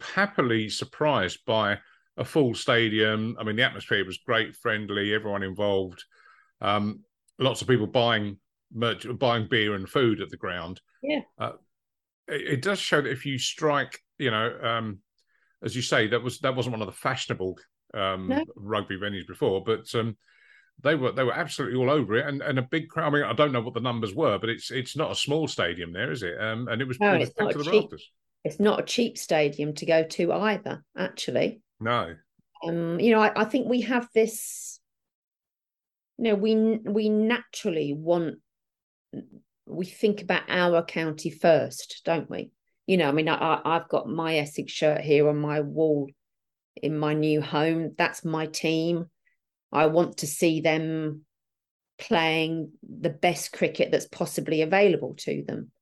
happily 0.00 0.68
surprised 0.68 1.40
by 1.46 1.78
a 2.16 2.24
full 2.24 2.54
stadium. 2.54 3.36
I 3.38 3.44
mean, 3.44 3.56
the 3.56 3.62
atmosphere 3.62 4.04
was 4.04 4.18
great, 4.18 4.56
friendly, 4.56 5.14
everyone 5.14 5.42
involved. 5.42 6.04
Um, 6.60 7.00
lots 7.38 7.62
of 7.62 7.68
people 7.68 7.86
buying 7.86 8.38
merch, 8.72 9.06
buying 9.18 9.48
beer 9.48 9.74
and 9.74 9.88
food 9.88 10.20
at 10.20 10.30
the 10.30 10.36
ground. 10.36 10.80
Yeah, 11.02 11.20
uh, 11.38 11.52
it, 12.26 12.52
it, 12.54 12.62
does 12.62 12.78
show 12.78 13.00
that 13.00 13.10
if 13.10 13.26
you 13.26 13.38
strike, 13.38 14.00
you 14.18 14.30
know 14.30 14.58
um, 14.62 15.00
as 15.62 15.76
you 15.76 15.82
say, 15.82 16.06
that 16.08 16.22
was 16.22 16.38
that 16.40 16.56
wasn't 16.56 16.74
one 16.74 16.82
of 16.82 16.86
the 16.86 16.92
fashionable 16.92 17.58
um, 17.94 18.28
no. 18.28 18.44
rugby 18.56 18.96
venues 18.96 19.26
before, 19.26 19.62
but 19.64 19.94
um, 19.94 20.16
they 20.82 20.94
were 20.94 21.12
they 21.12 21.24
were 21.24 21.34
absolutely 21.34 21.78
all 21.78 21.90
over 21.90 22.16
it, 22.16 22.26
and, 22.26 22.42
and 22.42 22.58
a 22.58 22.62
big 22.62 22.88
crowd. 22.88 23.08
I 23.08 23.10
mean, 23.10 23.24
I 23.24 23.32
don't 23.32 23.52
know 23.52 23.60
what 23.60 23.74
the 23.74 23.80
numbers 23.80 24.14
were, 24.14 24.38
but 24.38 24.48
it's 24.48 24.70
it's 24.70 24.96
not 24.96 25.10
a 25.10 25.16
small 25.16 25.48
stadium 25.48 25.92
there, 25.92 26.10
is 26.10 26.22
it? 26.22 26.40
Um, 26.40 26.68
and 26.68 26.80
it 26.80 26.88
was, 26.88 27.00
no, 27.00 27.14
it 27.14 27.22
it's 27.22 27.38
not 27.38 27.52
to 27.52 27.58
the 27.58 27.64
cheap, 27.64 27.82
rafters. 27.82 28.10
It's 28.46 28.60
not 28.60 28.80
a 28.80 28.84
cheap 28.84 29.18
stadium 29.18 29.74
to 29.74 29.86
go 29.86 30.04
to 30.04 30.32
either, 30.32 30.84
actually. 30.96 31.60
No. 31.80 32.14
Um, 32.66 32.98
you 33.00 33.12
know, 33.12 33.20
I, 33.20 33.42
I 33.42 33.44
think 33.44 33.68
we 33.68 33.82
have 33.82 34.08
this. 34.14 34.80
You 36.18 36.24
know, 36.24 36.34
we 36.34 36.54
we 36.84 37.08
naturally 37.08 37.92
want 37.92 38.36
we 39.66 39.84
think 39.84 40.22
about 40.22 40.44
our 40.48 40.82
county 40.82 41.30
first, 41.30 42.02
don't 42.04 42.30
we? 42.30 42.50
you 42.86 42.96
know, 42.96 43.08
I 43.08 43.12
mean, 43.12 43.28
I, 43.28 43.60
I've 43.64 43.88
got 43.88 44.08
my 44.08 44.36
Essex 44.38 44.72
shirt 44.72 45.00
here 45.00 45.28
on 45.28 45.36
my 45.38 45.60
wall 45.60 46.08
in 46.80 46.96
my 46.96 47.14
new 47.14 47.40
home. 47.40 47.94
That's 47.98 48.24
my 48.24 48.46
team. 48.46 49.06
I 49.72 49.86
want 49.86 50.18
to 50.18 50.26
see 50.26 50.60
them 50.60 51.22
playing 51.98 52.72
the 52.88 53.10
best 53.10 53.52
cricket 53.52 53.90
that's 53.90 54.06
possibly 54.06 54.62
available 54.62 55.14
to 55.18 55.42
them. 55.46 55.72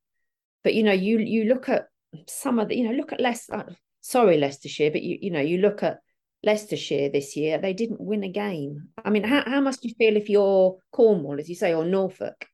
But 0.62 0.74
you 0.74 0.82
know, 0.82 0.92
you 0.92 1.18
you 1.18 1.44
look 1.44 1.68
at 1.68 1.86
some 2.28 2.58
of 2.58 2.68
the, 2.68 2.76
you 2.76 2.84
know, 2.84 2.94
look 2.94 3.12
at 3.12 3.20
Leicester. 3.20 3.54
Uh, 3.54 3.64
sorry, 4.00 4.38
Leicestershire, 4.38 4.90
but 4.90 5.02
you 5.02 5.18
you 5.20 5.30
know, 5.30 5.40
you 5.40 5.58
look 5.58 5.82
at 5.82 6.00
Leicestershire 6.42 7.08
this 7.08 7.36
year. 7.36 7.58
They 7.58 7.72
didn't 7.72 8.00
win 8.00 8.24
a 8.24 8.28
game. 8.28 8.88
I 9.04 9.10
mean, 9.10 9.24
how 9.24 9.42
how 9.46 9.60
must 9.60 9.84
you 9.84 9.94
feel 9.94 10.16
if 10.16 10.28
you're 10.28 10.76
Cornwall, 10.92 11.40
as 11.40 11.48
you 11.48 11.54
say, 11.54 11.74
or 11.74 11.84
Norfolk? 11.84 12.46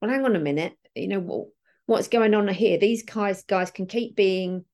Well, 0.00 0.10
hang 0.10 0.24
on 0.24 0.36
a 0.36 0.40
minute. 0.40 0.74
You 0.94 1.08
know, 1.08 1.50
what's 1.86 2.08
going 2.08 2.34
on 2.34 2.48
here. 2.48 2.78
These 2.78 3.04
guys 3.04 3.42
guys 3.44 3.70
can 3.70 3.86
keep 3.86 4.14
being 4.16 4.64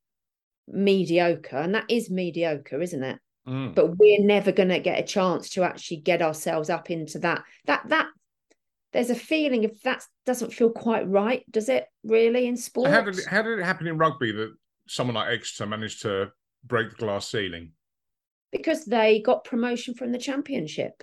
mediocre, 0.67 1.57
and 1.57 1.75
that 1.75 1.87
is 1.89 2.11
mediocre, 2.11 2.81
isn't 2.81 3.03
it? 3.03 3.19
Mm. 3.47 3.75
But 3.75 3.99
we're 3.99 4.25
never 4.25 4.53
going 4.53 4.71
to 4.71 4.81
get 4.81 4.99
a 4.99 5.07
chance 5.07 5.51
to 5.51 5.65
actually 5.65 5.99
get 5.99 6.23
ourselves 6.23 6.71
up 6.71 6.91
into 6.91 7.19
that. 7.21 7.45
That 7.67 7.89
that 7.89 8.09
there's 8.95 9.11
a 9.11 9.15
feeling 9.15 9.65
if 9.65 9.83
that 9.83 10.05
doesn't 10.25 10.55
feel 10.55 10.71
quite 10.71 11.07
right, 11.09 11.45
does 11.51 11.69
it? 11.69 11.85
Really 12.05 12.47
in 12.47 12.57
sport? 12.57 12.91
How 12.91 13.03
did 13.03 13.19
it, 13.19 13.27
how 13.27 13.43
did 13.43 13.59
it 13.59 13.65
happen 13.65 13.89
in 13.89 13.99
rugby 13.99 14.31
that 14.31 14.55
someone 14.89 15.17
like 15.17 15.31
Exeter 15.31 15.67
managed 15.67 16.03
to 16.03 16.31
break 16.65 16.91
the 16.91 16.97
glass 16.97 17.29
ceiling? 17.29 17.73
Because 18.53 18.85
they 18.85 19.21
got 19.21 19.43
promotion 19.43 19.95
from 19.95 20.13
the 20.13 20.19
championship. 20.19 21.03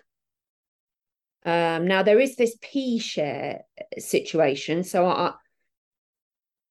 Um, 1.45 1.85
now 1.85 2.01
there 2.01 2.19
is 2.19 2.37
this 2.37 2.55
P 2.61 2.97
share 2.97 3.63
situation, 3.97 4.83
so 4.83 5.05
I, 5.05 5.33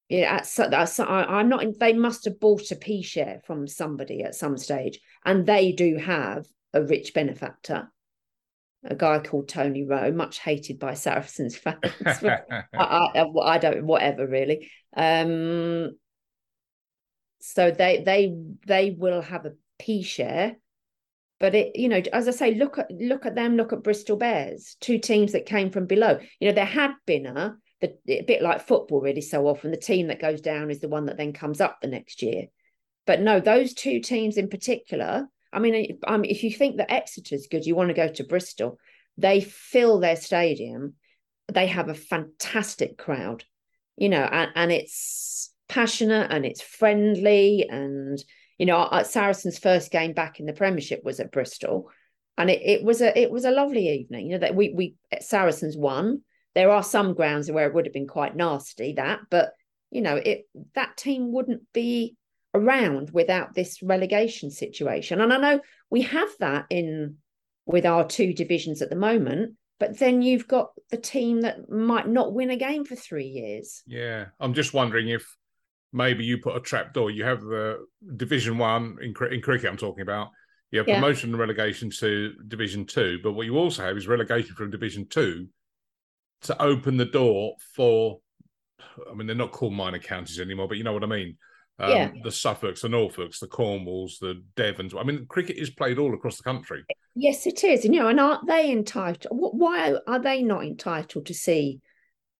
yeah, 0.08 0.42
at, 0.42 1.00
I'm 1.00 1.50
not. 1.50 1.64
They 1.78 1.92
must 1.92 2.24
have 2.24 2.40
bought 2.40 2.70
a 2.70 2.76
P 2.76 3.02
share 3.02 3.42
from 3.44 3.66
somebody 3.66 4.22
at 4.22 4.34
some 4.34 4.56
stage, 4.56 5.00
and 5.24 5.44
they 5.44 5.72
do 5.72 5.96
have 5.96 6.46
a 6.72 6.82
rich 6.82 7.12
benefactor, 7.12 7.92
a 8.84 8.94
guy 8.94 9.18
called 9.18 9.48
Tony 9.48 9.84
Rowe, 9.84 10.12
much 10.12 10.38
hated 10.38 10.78
by 10.78 10.94
Saracens 10.94 11.56
fans. 11.56 11.78
I, 12.04 12.62
I, 12.74 13.24
I, 13.42 13.58
don't, 13.58 13.84
whatever, 13.84 14.26
really. 14.26 14.70
Um, 14.96 15.92
so 17.40 17.70
they 17.70 18.02
they 18.04 18.34
they 18.66 18.90
will 18.90 19.22
have 19.22 19.46
a 19.46 19.54
P 19.78 20.02
share, 20.02 20.56
but 21.38 21.54
it, 21.54 21.74
you 21.74 21.88
know, 21.88 22.02
as 22.12 22.28
I 22.28 22.32
say, 22.32 22.54
look 22.54 22.78
at 22.78 22.90
look 22.90 23.24
at 23.24 23.34
them. 23.34 23.56
Look 23.56 23.72
at 23.72 23.82
Bristol 23.82 24.16
Bears, 24.16 24.76
two 24.80 24.98
teams 24.98 25.32
that 25.32 25.46
came 25.46 25.70
from 25.70 25.86
below. 25.86 26.18
You 26.38 26.48
know, 26.48 26.54
there 26.54 26.66
had 26.66 26.92
been 27.06 27.26
a 27.26 27.56
the, 27.80 27.94
a 28.08 28.22
bit 28.22 28.42
like 28.42 28.66
football, 28.66 29.00
really. 29.00 29.22
So 29.22 29.46
often 29.46 29.70
the 29.70 29.76
team 29.76 30.08
that 30.08 30.20
goes 30.20 30.40
down 30.40 30.70
is 30.70 30.80
the 30.80 30.88
one 30.88 31.06
that 31.06 31.16
then 31.16 31.32
comes 31.32 31.60
up 31.60 31.78
the 31.80 31.88
next 31.88 32.22
year. 32.22 32.46
But 33.06 33.20
no, 33.20 33.40
those 33.40 33.74
two 33.74 34.00
teams 34.00 34.36
in 34.36 34.48
particular. 34.48 35.26
I 35.52 35.58
mean, 35.58 35.98
if 36.04 36.42
you 36.42 36.52
think 36.52 36.76
that 36.76 36.92
Exeter's 36.92 37.48
good, 37.50 37.66
you 37.66 37.74
want 37.74 37.88
to 37.88 37.94
go 37.94 38.08
to 38.08 38.24
Bristol. 38.24 38.78
They 39.18 39.40
fill 39.40 39.98
their 39.98 40.16
stadium. 40.16 40.94
They 41.52 41.66
have 41.66 41.88
a 41.88 41.94
fantastic 41.94 42.96
crowd, 42.96 43.44
you 43.96 44.08
know, 44.08 44.22
and, 44.22 44.50
and 44.54 44.72
it's 44.72 45.52
passionate 45.68 46.30
and 46.30 46.46
it's 46.46 46.62
friendly. 46.62 47.66
And 47.68 48.22
you 48.58 48.66
know, 48.66 48.78
uh, 48.78 49.04
Saracens' 49.04 49.58
first 49.58 49.90
game 49.90 50.12
back 50.12 50.38
in 50.38 50.46
the 50.46 50.52
Premiership 50.52 51.02
was 51.04 51.18
at 51.18 51.32
Bristol, 51.32 51.90
and 52.38 52.50
it, 52.50 52.60
it 52.62 52.84
was 52.84 53.02
a 53.02 53.18
it 53.18 53.30
was 53.30 53.44
a 53.44 53.50
lovely 53.50 53.88
evening. 53.88 54.26
You 54.26 54.32
know 54.32 54.46
that 54.46 54.54
we 54.54 54.72
we 54.74 54.94
Saracens 55.20 55.76
won 55.76 56.22
there 56.54 56.70
are 56.70 56.82
some 56.82 57.14
grounds 57.14 57.50
where 57.50 57.66
it 57.66 57.74
would 57.74 57.86
have 57.86 57.92
been 57.94 58.08
quite 58.08 58.34
nasty 58.34 58.94
that, 58.94 59.20
but 59.30 59.52
you 59.90 60.00
know, 60.00 60.16
it 60.16 60.46
that 60.74 60.96
team 60.96 61.32
wouldn't 61.32 61.62
be 61.72 62.16
around 62.54 63.10
without 63.10 63.54
this 63.54 63.82
relegation 63.82 64.50
situation. 64.50 65.20
And 65.20 65.32
I 65.32 65.38
know 65.38 65.60
we 65.90 66.02
have 66.02 66.30
that 66.40 66.66
in 66.70 67.16
with 67.66 67.86
our 67.86 68.06
two 68.06 68.32
divisions 68.32 68.82
at 68.82 68.90
the 68.90 68.96
moment, 68.96 69.54
but 69.78 69.98
then 69.98 70.22
you've 70.22 70.48
got 70.48 70.70
the 70.90 70.96
team 70.96 71.42
that 71.42 71.70
might 71.70 72.08
not 72.08 72.34
win 72.34 72.50
a 72.50 72.56
game 72.56 72.84
for 72.84 72.96
three 72.96 73.26
years. 73.26 73.82
Yeah, 73.86 74.26
I'm 74.40 74.54
just 74.54 74.74
wondering 74.74 75.08
if 75.08 75.24
maybe 75.92 76.24
you 76.24 76.38
put 76.38 76.56
a 76.56 76.60
trap 76.60 76.92
door. 76.92 77.10
You 77.10 77.24
have 77.24 77.40
the 77.40 77.86
Division 78.16 78.58
One 78.58 78.96
in, 79.00 79.14
in 79.30 79.40
cricket. 79.40 79.70
I'm 79.70 79.76
talking 79.76 80.02
about. 80.02 80.28
You 80.70 80.78
have 80.78 80.88
yeah. 80.88 81.00
promotion 81.00 81.30
and 81.30 81.38
relegation 81.38 81.90
to 81.98 82.32
Division 82.46 82.86
Two, 82.86 83.18
but 83.22 83.32
what 83.32 83.46
you 83.46 83.56
also 83.56 83.82
have 83.82 83.96
is 83.96 84.06
relegation 84.06 84.54
from 84.54 84.70
Division 84.70 85.06
Two 85.08 85.48
to 86.42 86.60
open 86.62 86.96
the 86.96 87.04
door 87.04 87.54
for 87.74 88.20
I 89.10 89.14
mean, 89.14 89.26
they're 89.26 89.36
not 89.36 89.52
called 89.52 89.74
minor 89.74 89.98
counties 89.98 90.40
anymore, 90.40 90.68
but 90.68 90.78
you 90.78 90.84
know 90.84 90.92
what 90.92 91.04
I 91.04 91.06
mean. 91.06 91.36
Um, 91.80 91.90
yeah. 91.90 92.10
The 92.22 92.30
Suffolks, 92.30 92.82
the 92.82 92.88
Norfolks, 92.88 93.40
the 93.40 93.46
Cornwalls, 93.46 94.18
the 94.20 94.42
Devons. 94.56 94.94
I 94.94 95.02
mean, 95.02 95.26
cricket 95.26 95.56
is 95.56 95.70
played 95.70 95.98
all 95.98 96.14
across 96.14 96.36
the 96.36 96.42
country. 96.42 96.84
Yes, 97.14 97.46
it 97.46 97.64
is. 97.64 97.84
And 97.84 97.94
you 97.94 98.00
know, 98.00 98.08
and 98.08 98.20
aren't 98.20 98.46
they 98.46 98.70
entitled? 98.70 99.26
Why 99.30 99.96
are 100.06 100.18
they 100.18 100.42
not 100.42 100.64
entitled 100.64 101.26
to 101.26 101.34
see 101.34 101.80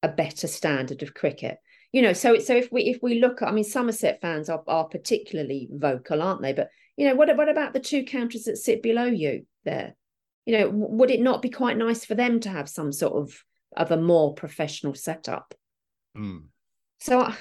a 0.03 0.09
better 0.09 0.47
standard 0.47 1.03
of 1.03 1.15
cricket? 1.15 1.59
You 1.93 2.03
know, 2.03 2.13
so 2.13 2.39
so 2.39 2.55
if 2.55 2.71
we 2.71 2.83
if 2.83 2.99
we 3.03 3.21
look 3.21 3.43
at, 3.43 3.49
I 3.49 3.53
mean, 3.53 3.65
Somerset 3.65 4.21
fans 4.21 4.49
are 4.49 4.63
are 4.69 4.85
particularly 4.85 5.69
vocal, 5.73 6.23
aren't 6.23 6.43
they? 6.43 6.53
But 6.53 6.69
you 6.97 7.09
know, 7.09 7.15
what 7.15 7.35
what 7.37 7.49
about 7.49 7.73
the 7.73 7.81
two 7.81 8.05
counties 8.05 8.45
that 8.45 8.59
sit 8.59 8.83
below 8.83 9.07
you 9.07 9.47
there? 9.65 9.97
You 10.45 10.59
know, 10.59 10.71
would 10.71 11.11
it 11.11 11.21
not 11.21 11.43
be 11.43 11.51
quite 11.51 11.77
nice 11.77 12.05
for 12.05 12.15
them 12.15 12.41
to 12.41 12.49
have 12.49 12.69
some 12.69 12.93
sort 12.93 13.15
of 13.15 13.43
of 13.77 13.91
a 13.91 13.97
more 13.97 14.35
professional 14.35 14.95
setup. 14.95 15.55
Mm. 16.17 16.45
So 16.99 17.33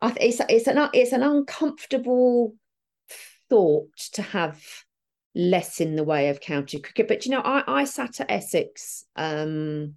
I, 0.00 0.08
I, 0.08 0.16
it's 0.20 0.40
it's 0.48 0.66
an 0.66 0.88
it's 0.92 1.12
an 1.12 1.22
uncomfortable 1.22 2.54
thought 3.48 3.96
to 4.12 4.22
have 4.22 4.62
less 5.34 5.80
in 5.80 5.96
the 5.96 6.04
way 6.04 6.28
of 6.28 6.40
county 6.40 6.80
cricket. 6.80 7.08
But 7.08 7.26
you 7.26 7.32
know, 7.32 7.40
I 7.40 7.62
I 7.66 7.84
sat 7.84 8.20
at 8.20 8.30
Essex. 8.30 9.04
Um, 9.16 9.94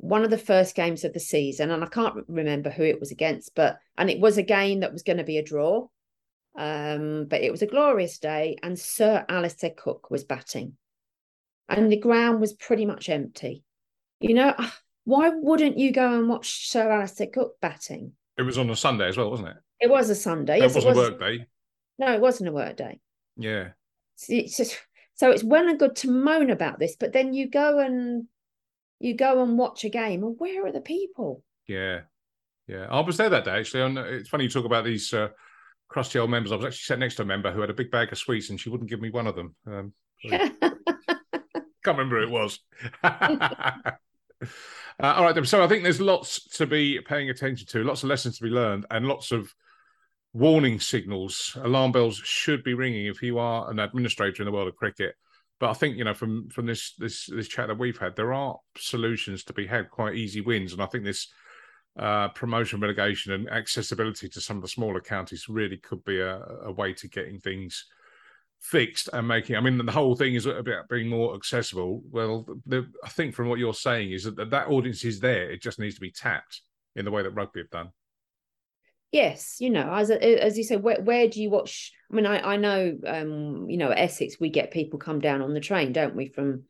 one 0.00 0.24
of 0.24 0.30
the 0.30 0.38
first 0.38 0.74
games 0.74 1.04
of 1.04 1.12
the 1.12 1.20
season, 1.20 1.70
and 1.70 1.84
I 1.84 1.86
can't 1.86 2.24
remember 2.26 2.70
who 2.70 2.82
it 2.82 2.98
was 2.98 3.10
against, 3.10 3.54
but 3.54 3.78
and 3.98 4.08
it 4.08 4.18
was 4.18 4.38
a 4.38 4.42
game 4.42 4.80
that 4.80 4.92
was 4.92 5.02
going 5.02 5.18
to 5.18 5.24
be 5.24 5.38
a 5.38 5.44
draw. 5.44 5.88
Um, 6.56 7.26
but 7.26 7.42
it 7.42 7.52
was 7.52 7.62
a 7.62 7.66
glorious 7.66 8.18
day, 8.18 8.56
and 8.62 8.78
Sir 8.78 9.24
Alastair 9.28 9.70
Cook 9.76 10.10
was 10.10 10.24
batting, 10.24 10.76
and 11.68 11.92
the 11.92 11.98
ground 11.98 12.40
was 12.40 12.54
pretty 12.54 12.86
much 12.86 13.08
empty. 13.08 13.62
You 14.20 14.34
know, 14.34 14.54
why 15.04 15.28
wouldn't 15.28 15.78
you 15.78 15.92
go 15.92 16.18
and 16.18 16.28
watch 16.28 16.68
Sir 16.70 16.90
Alastair 16.90 17.28
Cook 17.28 17.60
batting? 17.60 18.12
It 18.40 18.46
was 18.46 18.58
on 18.58 18.70
a 18.70 18.76
Sunday 18.76 19.08
as 19.08 19.16
well, 19.16 19.30
wasn't 19.30 19.50
it? 19.50 19.56
It 19.80 19.90
was 19.90 20.08
a 20.10 20.14
Sunday. 20.14 20.58
It 20.58 20.62
wasn't 20.62 20.84
it 20.84 20.88
was. 20.88 20.96
a 20.96 21.00
work 21.00 21.20
day. 21.20 21.46
No, 21.98 22.12
it 22.14 22.20
wasn't 22.20 22.48
a 22.48 22.52
work 22.52 22.76
day. 22.76 23.00
Yeah. 23.36 23.68
It's 24.28 24.56
just, 24.56 24.78
So 25.14 25.30
it's 25.30 25.44
well 25.44 25.68
and 25.68 25.78
good 25.78 25.96
to 25.96 26.10
moan 26.10 26.50
about 26.50 26.78
this, 26.78 26.96
but 26.98 27.12
then 27.12 27.34
you 27.34 27.48
go 27.50 27.78
and 27.78 28.26
you 28.98 29.14
go 29.14 29.42
and 29.42 29.58
watch 29.58 29.84
a 29.84 29.90
game, 29.90 30.22
and 30.24 30.36
where 30.38 30.66
are 30.66 30.72
the 30.72 30.80
people? 30.80 31.42
Yeah, 31.66 32.00
yeah. 32.66 32.86
I 32.90 33.00
was 33.00 33.16
there 33.16 33.30
that 33.30 33.44
day 33.44 33.58
actually. 33.58 33.82
And 33.82 33.98
it's 33.98 34.28
funny 34.28 34.44
you 34.44 34.50
talk 34.50 34.64
about 34.64 34.84
these 34.84 35.12
uh, 35.12 35.28
crusty 35.88 36.18
old 36.18 36.30
members. 36.30 36.52
I 36.52 36.56
was 36.56 36.64
actually 36.64 36.84
sat 36.84 36.98
next 36.98 37.16
to 37.16 37.22
a 37.22 37.26
member 37.26 37.52
who 37.52 37.60
had 37.60 37.70
a 37.70 37.74
big 37.74 37.90
bag 37.90 38.12
of 38.12 38.18
sweets, 38.18 38.48
and 38.48 38.58
she 38.58 38.70
wouldn't 38.70 38.88
give 38.88 39.00
me 39.00 39.10
one 39.10 39.26
of 39.26 39.36
them. 39.36 39.54
Um, 39.66 39.92
can't 40.30 41.98
remember 41.98 42.20
who 42.20 42.26
it 42.26 42.30
was. 42.30 42.58
uh, 45.02 45.14
all 45.16 45.24
right, 45.24 45.46
so 45.46 45.62
I 45.62 45.68
think 45.68 45.82
there's 45.82 46.00
lots 46.00 46.44
to 46.56 46.66
be 46.66 47.00
paying 47.00 47.30
attention 47.30 47.66
to, 47.68 47.84
lots 47.84 48.02
of 48.02 48.08
lessons 48.08 48.36
to 48.38 48.44
be 48.44 48.50
learned, 48.50 48.86
and 48.90 49.06
lots 49.06 49.32
of 49.32 49.54
warning 50.32 50.78
signals, 50.78 51.56
alarm 51.62 51.92
bells 51.92 52.16
should 52.16 52.62
be 52.62 52.74
ringing 52.74 53.06
if 53.06 53.22
you 53.22 53.38
are 53.38 53.70
an 53.70 53.78
administrator 53.78 54.42
in 54.42 54.46
the 54.46 54.52
world 54.52 54.68
of 54.68 54.76
cricket. 54.76 55.14
But 55.58 55.70
I 55.70 55.74
think 55.74 55.96
you 55.96 56.04
know 56.04 56.14
from 56.14 56.48
from 56.48 56.66
this 56.66 56.94
this 56.98 57.26
this 57.26 57.48
chat 57.48 57.68
that 57.68 57.78
we've 57.78 57.98
had, 57.98 58.16
there 58.16 58.32
are 58.32 58.58
solutions 58.78 59.44
to 59.44 59.52
be 59.52 59.66
had, 59.66 59.90
quite 59.90 60.14
easy 60.14 60.40
wins, 60.40 60.72
and 60.72 60.82
I 60.82 60.86
think 60.86 61.04
this 61.04 61.28
uh, 61.98 62.28
promotion, 62.28 62.80
relegation, 62.80 63.32
and 63.32 63.50
accessibility 63.50 64.28
to 64.30 64.40
some 64.40 64.56
of 64.56 64.62
the 64.62 64.68
smaller 64.68 65.00
counties 65.00 65.48
really 65.48 65.76
could 65.76 66.02
be 66.04 66.20
a, 66.20 66.40
a 66.64 66.72
way 66.72 66.94
to 66.94 67.08
getting 67.08 67.38
things 67.38 67.86
fixed 68.60 69.08
and 69.12 69.26
making. 69.26 69.56
I 69.56 69.60
mean, 69.60 69.84
the 69.84 69.92
whole 69.92 70.14
thing 70.14 70.34
is 70.34 70.46
about 70.46 70.88
being 70.88 71.08
more 71.08 71.34
accessible. 71.34 72.02
Well, 72.10 72.46
the, 72.66 72.86
I 73.02 73.08
think 73.08 73.34
from 73.34 73.48
what 73.48 73.58
you're 73.58 73.74
saying 73.74 74.12
is 74.12 74.24
that 74.24 74.50
that 74.50 74.68
audience 74.68 75.04
is 75.04 75.20
there. 75.20 75.50
It 75.50 75.62
just 75.62 75.78
needs 75.78 75.94
to 75.96 76.00
be 76.00 76.12
tapped 76.12 76.62
in 76.94 77.04
the 77.04 77.10
way 77.10 77.22
that 77.22 77.30
rugby 77.30 77.60
have 77.60 77.70
done. 77.70 77.90
Yes, 79.12 79.56
you 79.58 79.70
know, 79.70 79.92
as 79.92 80.10
as 80.10 80.56
you 80.56 80.62
said, 80.62 80.84
where 80.84 81.00
where 81.00 81.26
do 81.26 81.42
you 81.42 81.50
watch? 81.50 81.92
I 82.10 82.14
mean, 82.14 82.26
I 82.26 82.52
I 82.52 82.56
know, 82.56 82.96
um, 83.04 83.68
you 83.68 83.76
know, 83.76 83.90
Essex, 83.90 84.38
we 84.38 84.50
get 84.50 84.70
people 84.70 85.00
come 85.00 85.18
down 85.20 85.42
on 85.42 85.52
the 85.52 85.58
train, 85.58 85.92
don't 85.92 86.14
we, 86.14 86.28
from 86.28 86.64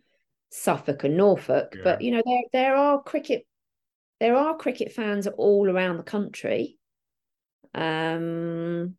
Suffolk 0.50 1.04
and 1.04 1.18
Norfolk? 1.18 1.74
Yeah. 1.76 1.82
But 1.84 2.00
you 2.00 2.12
know, 2.12 2.22
there 2.24 2.42
there 2.52 2.76
are 2.76 3.02
cricket, 3.02 3.46
there 4.20 4.36
are 4.36 4.56
cricket 4.56 4.92
fans 4.92 5.26
all 5.26 5.68
around 5.68 5.98
the 5.98 6.02
country, 6.02 6.78
um, 7.74 8.94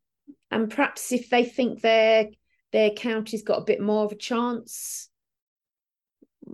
and 0.52 0.70
perhaps 0.70 1.12
if 1.12 1.32
they 1.32 1.44
think 1.44 1.82
their 1.82 2.28
their 2.72 2.92
county's 2.92 3.44
got 3.44 3.60
a 3.60 3.66
bit 3.66 3.82
more 3.82 4.06
of 4.06 4.12
a 4.12 4.16
chance, 4.16 5.10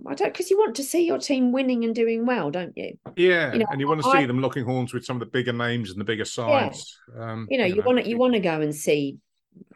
I 0.06 0.14
don't 0.14 0.32
because 0.32 0.50
you 0.50 0.58
want 0.58 0.76
to 0.76 0.82
see 0.82 1.06
your 1.06 1.18
team 1.18 1.52
winning 1.52 1.84
and 1.84 1.94
doing 1.94 2.26
well, 2.26 2.50
don't 2.50 2.76
you? 2.76 2.98
Yeah, 3.16 3.52
you 3.52 3.60
know, 3.60 3.66
and 3.70 3.80
you 3.80 3.88
want 3.88 4.02
to 4.02 4.08
I, 4.08 4.20
see 4.20 4.26
them 4.26 4.40
locking 4.40 4.64
horns 4.64 4.92
with 4.92 5.04
some 5.04 5.16
of 5.16 5.20
the 5.20 5.26
bigger 5.26 5.52
names 5.52 5.90
and 5.90 6.00
the 6.00 6.04
bigger 6.04 6.24
sides. 6.24 6.98
Yeah. 7.14 7.32
Um, 7.32 7.48
you 7.50 7.58
know, 7.58 7.64
you, 7.64 7.76
you 7.76 7.80
know. 7.80 7.86
want 7.86 7.98
to 8.00 8.08
you 8.08 8.18
want 8.18 8.34
to 8.34 8.40
go 8.40 8.60
and 8.60 8.74
see. 8.74 9.18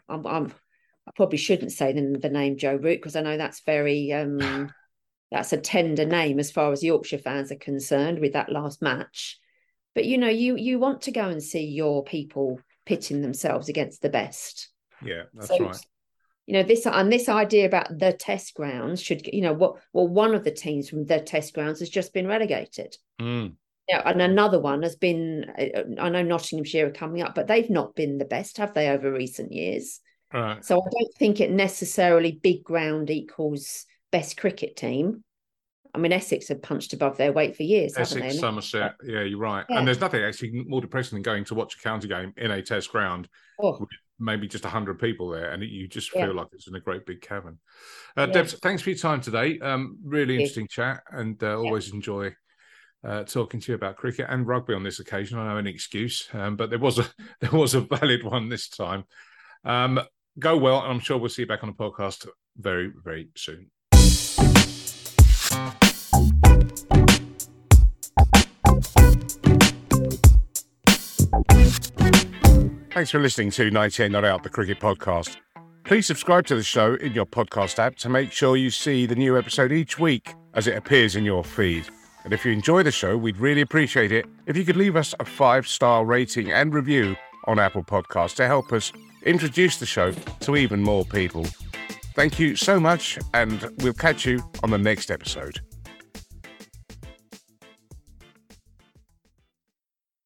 I'm, 0.09 0.27
I'm 0.27 0.53
i 1.07 1.11
probably 1.17 1.39
shouldn't 1.39 1.73
say 1.73 1.93
the, 1.93 2.19
the 2.21 2.29
name 2.29 2.57
Joe 2.57 2.77
Root 2.77 2.99
because 2.99 3.17
I 3.17 3.23
know 3.23 3.37
that's 3.37 3.61
very 3.61 4.13
um, 4.13 4.71
that's 5.31 5.53
a 5.53 5.59
tender 5.59 6.05
name 6.05 6.39
as 6.39 6.51
far 6.51 6.73
as 6.73 6.85
Yorkshire 6.85 7.19
fans 7.19 7.51
are 7.51 7.57
concerned 7.57 8.19
with 8.19 8.35
that 8.35 8.53
last 8.53 8.83
match. 8.83 9.39
But 9.95 10.05
you 10.05 10.19
know, 10.19 10.29
you 10.29 10.57
you 10.57 10.79
want 10.79 11.03
to 11.03 11.13
go 11.13 11.29
and 11.29 11.43
see 11.43 11.65
your 11.65 12.05
people 12.05 12.61
pitting 12.85 13.23
themselves 13.23 13.69
against 13.69 14.03
the 14.03 14.11
best. 14.11 14.69
Yeah, 15.03 15.23
that's 15.35 15.49
so, 15.49 15.59
right 15.59 15.87
you 16.47 16.55
know 16.55 16.63
this 16.63 16.87
and 16.87 17.13
this 17.13 17.29
idea 17.29 17.67
about 17.67 17.99
the 17.99 18.13
test 18.13 18.55
grounds 18.55 19.01
should 19.01 19.27
you 19.27 19.43
know 19.43 19.53
what 19.53 19.77
well 19.93 20.09
one 20.09 20.35
of 20.35 20.45
the 20.45 20.51
teams 20.51 20.89
from 20.89 21.05
the 21.07 21.21
test 21.21 21.55
grounds 21.55 21.81
has 21.81 21.89
just 21.89 22.13
been 22.13 22.27
relegated 22.27 22.97
mm. 23.21 23.53
yeah, 23.89 24.03
and 24.05 24.21
another 24.21 24.61
one 24.61 24.83
has 24.83 24.97
been 24.97 25.47
i 26.01 26.09
know 26.09 26.23
nottinghamshire 26.23 26.89
are 26.89 26.93
coming 26.93 27.23
up 27.23 27.35
but 27.35 27.47
they've 27.47 27.71
not 27.71 27.95
been 27.95 28.19
the 28.19 28.25
best 28.25 28.57
have 28.57 28.75
they 28.75 28.89
over 28.89 29.13
recent 29.13 29.53
years 29.53 30.01
right. 30.33 30.65
so 30.65 30.81
i 30.81 30.85
don't 30.91 31.15
think 31.17 31.41
it 31.41 31.51
necessarily 31.51 32.33
big 32.43 32.65
ground 32.65 33.11
equals 33.11 33.87
best 34.11 34.37
cricket 34.37 34.77
team 34.77 35.23
I 35.95 35.99
mean, 35.99 36.13
Essex 36.13 36.49
have 36.49 36.63
punched 36.63 36.95
above 36.95 37.19
their 37.19 37.33
weight 37.33 37.55
for 37.55 37.65
years. 37.65 37.93
Essex, 37.99 38.39
Somerset, 38.39 38.95
yeah, 39.05 39.23
you're 39.23 39.39
right. 39.39 39.65
Yeah. 39.69 39.79
And 39.79 39.87
there's 39.87 40.01
nothing 40.01 40.23
actually 40.23 40.65
more 40.67 40.81
depressing 40.81 41.17
than 41.17 41.23
going 41.23 41.45
to 41.45 41.55
watch 41.55 41.77
a 41.77 41.79
county 41.83 42.09
game 42.09 42.33
in 42.39 42.51
a 42.51 42.63
Test 42.63 42.91
ground 42.91 43.29
oh. 43.61 43.77
with 43.79 43.91
maybe 44.23 44.47
just 44.47 44.65
100 44.65 44.99
people 44.99 45.29
there 45.29 45.51
and 45.51 45.63
you 45.63 45.89
just 45.89 46.11
feel 46.11 46.29
yeah. 46.29 46.33
like 46.33 46.47
it's 46.53 46.69
in 46.69 46.75
a 46.75 46.81
great 46.81 47.05
big 47.05 47.21
cavern 47.21 47.59
uh, 48.17 48.27
yeah. 48.27 48.33
debs 48.33 48.55
thanks 48.63 48.81
for 48.81 48.91
your 48.91 48.99
time 48.99 49.21
today 49.21 49.59
um, 49.61 49.99
really 50.05 50.35
interesting 50.35 50.69
chat 50.69 51.03
and 51.11 51.43
uh, 51.43 51.57
always 51.57 51.89
yeah. 51.89 51.95
enjoy 51.97 52.35
uh, 53.05 53.25
talking 53.25 53.59
to 53.59 53.73
you 53.73 53.77
about 53.77 53.97
cricket 53.97 54.27
and 54.29 54.47
rugby 54.47 54.75
on 54.75 54.85
this 54.85 55.01
occasion 55.01 55.39
i 55.39 55.49
know 55.49 55.57
an 55.57 55.67
excuse 55.67 56.29
um, 56.35 56.57
but 56.57 56.71
there 56.71 56.79
was 56.79 56.99
a 56.99 57.07
there 57.41 57.51
was 57.53 57.75
a 57.75 57.81
valid 57.81 58.23
one 58.23 58.49
this 58.49 58.69
time 58.69 59.05
um, 59.65 60.01
go 60.39 60.57
well 60.57 60.81
and 60.83 60.93
i'm 60.93 61.01
sure 61.01 61.19
we'll 61.19 61.29
see 61.29 61.43
you 61.43 61.49
back 61.49 61.65
on 61.65 61.69
the 61.69 61.75
podcast 61.75 62.29
very 62.57 62.93
very 63.05 63.29
soon 63.35 63.71
Thanks 72.95 73.11
for 73.11 73.21
listening 73.21 73.51
to 73.53 73.71
98 73.71 74.11
Not 74.11 74.27
Out, 74.27 74.43
the 74.43 74.51
cricket 74.51 74.79
podcast. 74.79 75.37
Please 75.85 76.07
subscribe 76.07 76.45
to 76.47 76.55
the 76.55 76.63
show 76.63 76.95
in 76.97 77.15
your 77.15 77.25
podcast 77.25 77.79
app 77.79 77.97
to 77.97 78.11
make 78.11 78.31
sure 78.33 78.55
you 78.55 78.69
see 78.69 79.07
the 79.07 79.15
new 79.15 79.39
episode 79.39 79.73
each 79.73 79.99
week 79.99 80.35
as 80.53 80.67
it 80.67 80.77
appears 80.77 81.17
in 81.17 81.25
your 81.25 81.43
feed. 81.43 81.87
And 82.25 82.35
if 82.35 82.45
you 82.45 82.53
enjoy 82.53 82.83
the 82.83 82.91
show, 82.91 83.17
we'd 83.17 83.39
really 83.39 83.63
appreciate 83.63 84.13
it 84.13 84.27
if 84.47 84.59
you 84.59 84.65
could 84.67 84.77
leave 84.77 84.95
us 84.95 85.15
a 85.19 85.25
five 85.25 85.67
star 85.67 86.05
rating 86.05 86.53
and 86.53 86.75
review 86.75 87.17
on 87.47 87.59
Apple 87.59 87.83
Podcasts 87.83 88.37
to 88.37 88.47
help 88.47 88.75
us 88.75 88.93
introduce 89.25 89.79
the 89.79 89.87
show 89.87 90.13
to 90.41 90.57
even 90.57 90.83
more 90.83 91.07
people. 91.07 91.47
Thank 92.15 92.39
you 92.39 92.57
so 92.57 92.79
much, 92.79 93.19
and 93.33 93.73
we'll 93.79 93.95
catch 93.95 94.27
you 94.27 94.43
on 94.63 94.71
the 94.71 94.77
next 94.77 95.11
episode. 95.11 95.61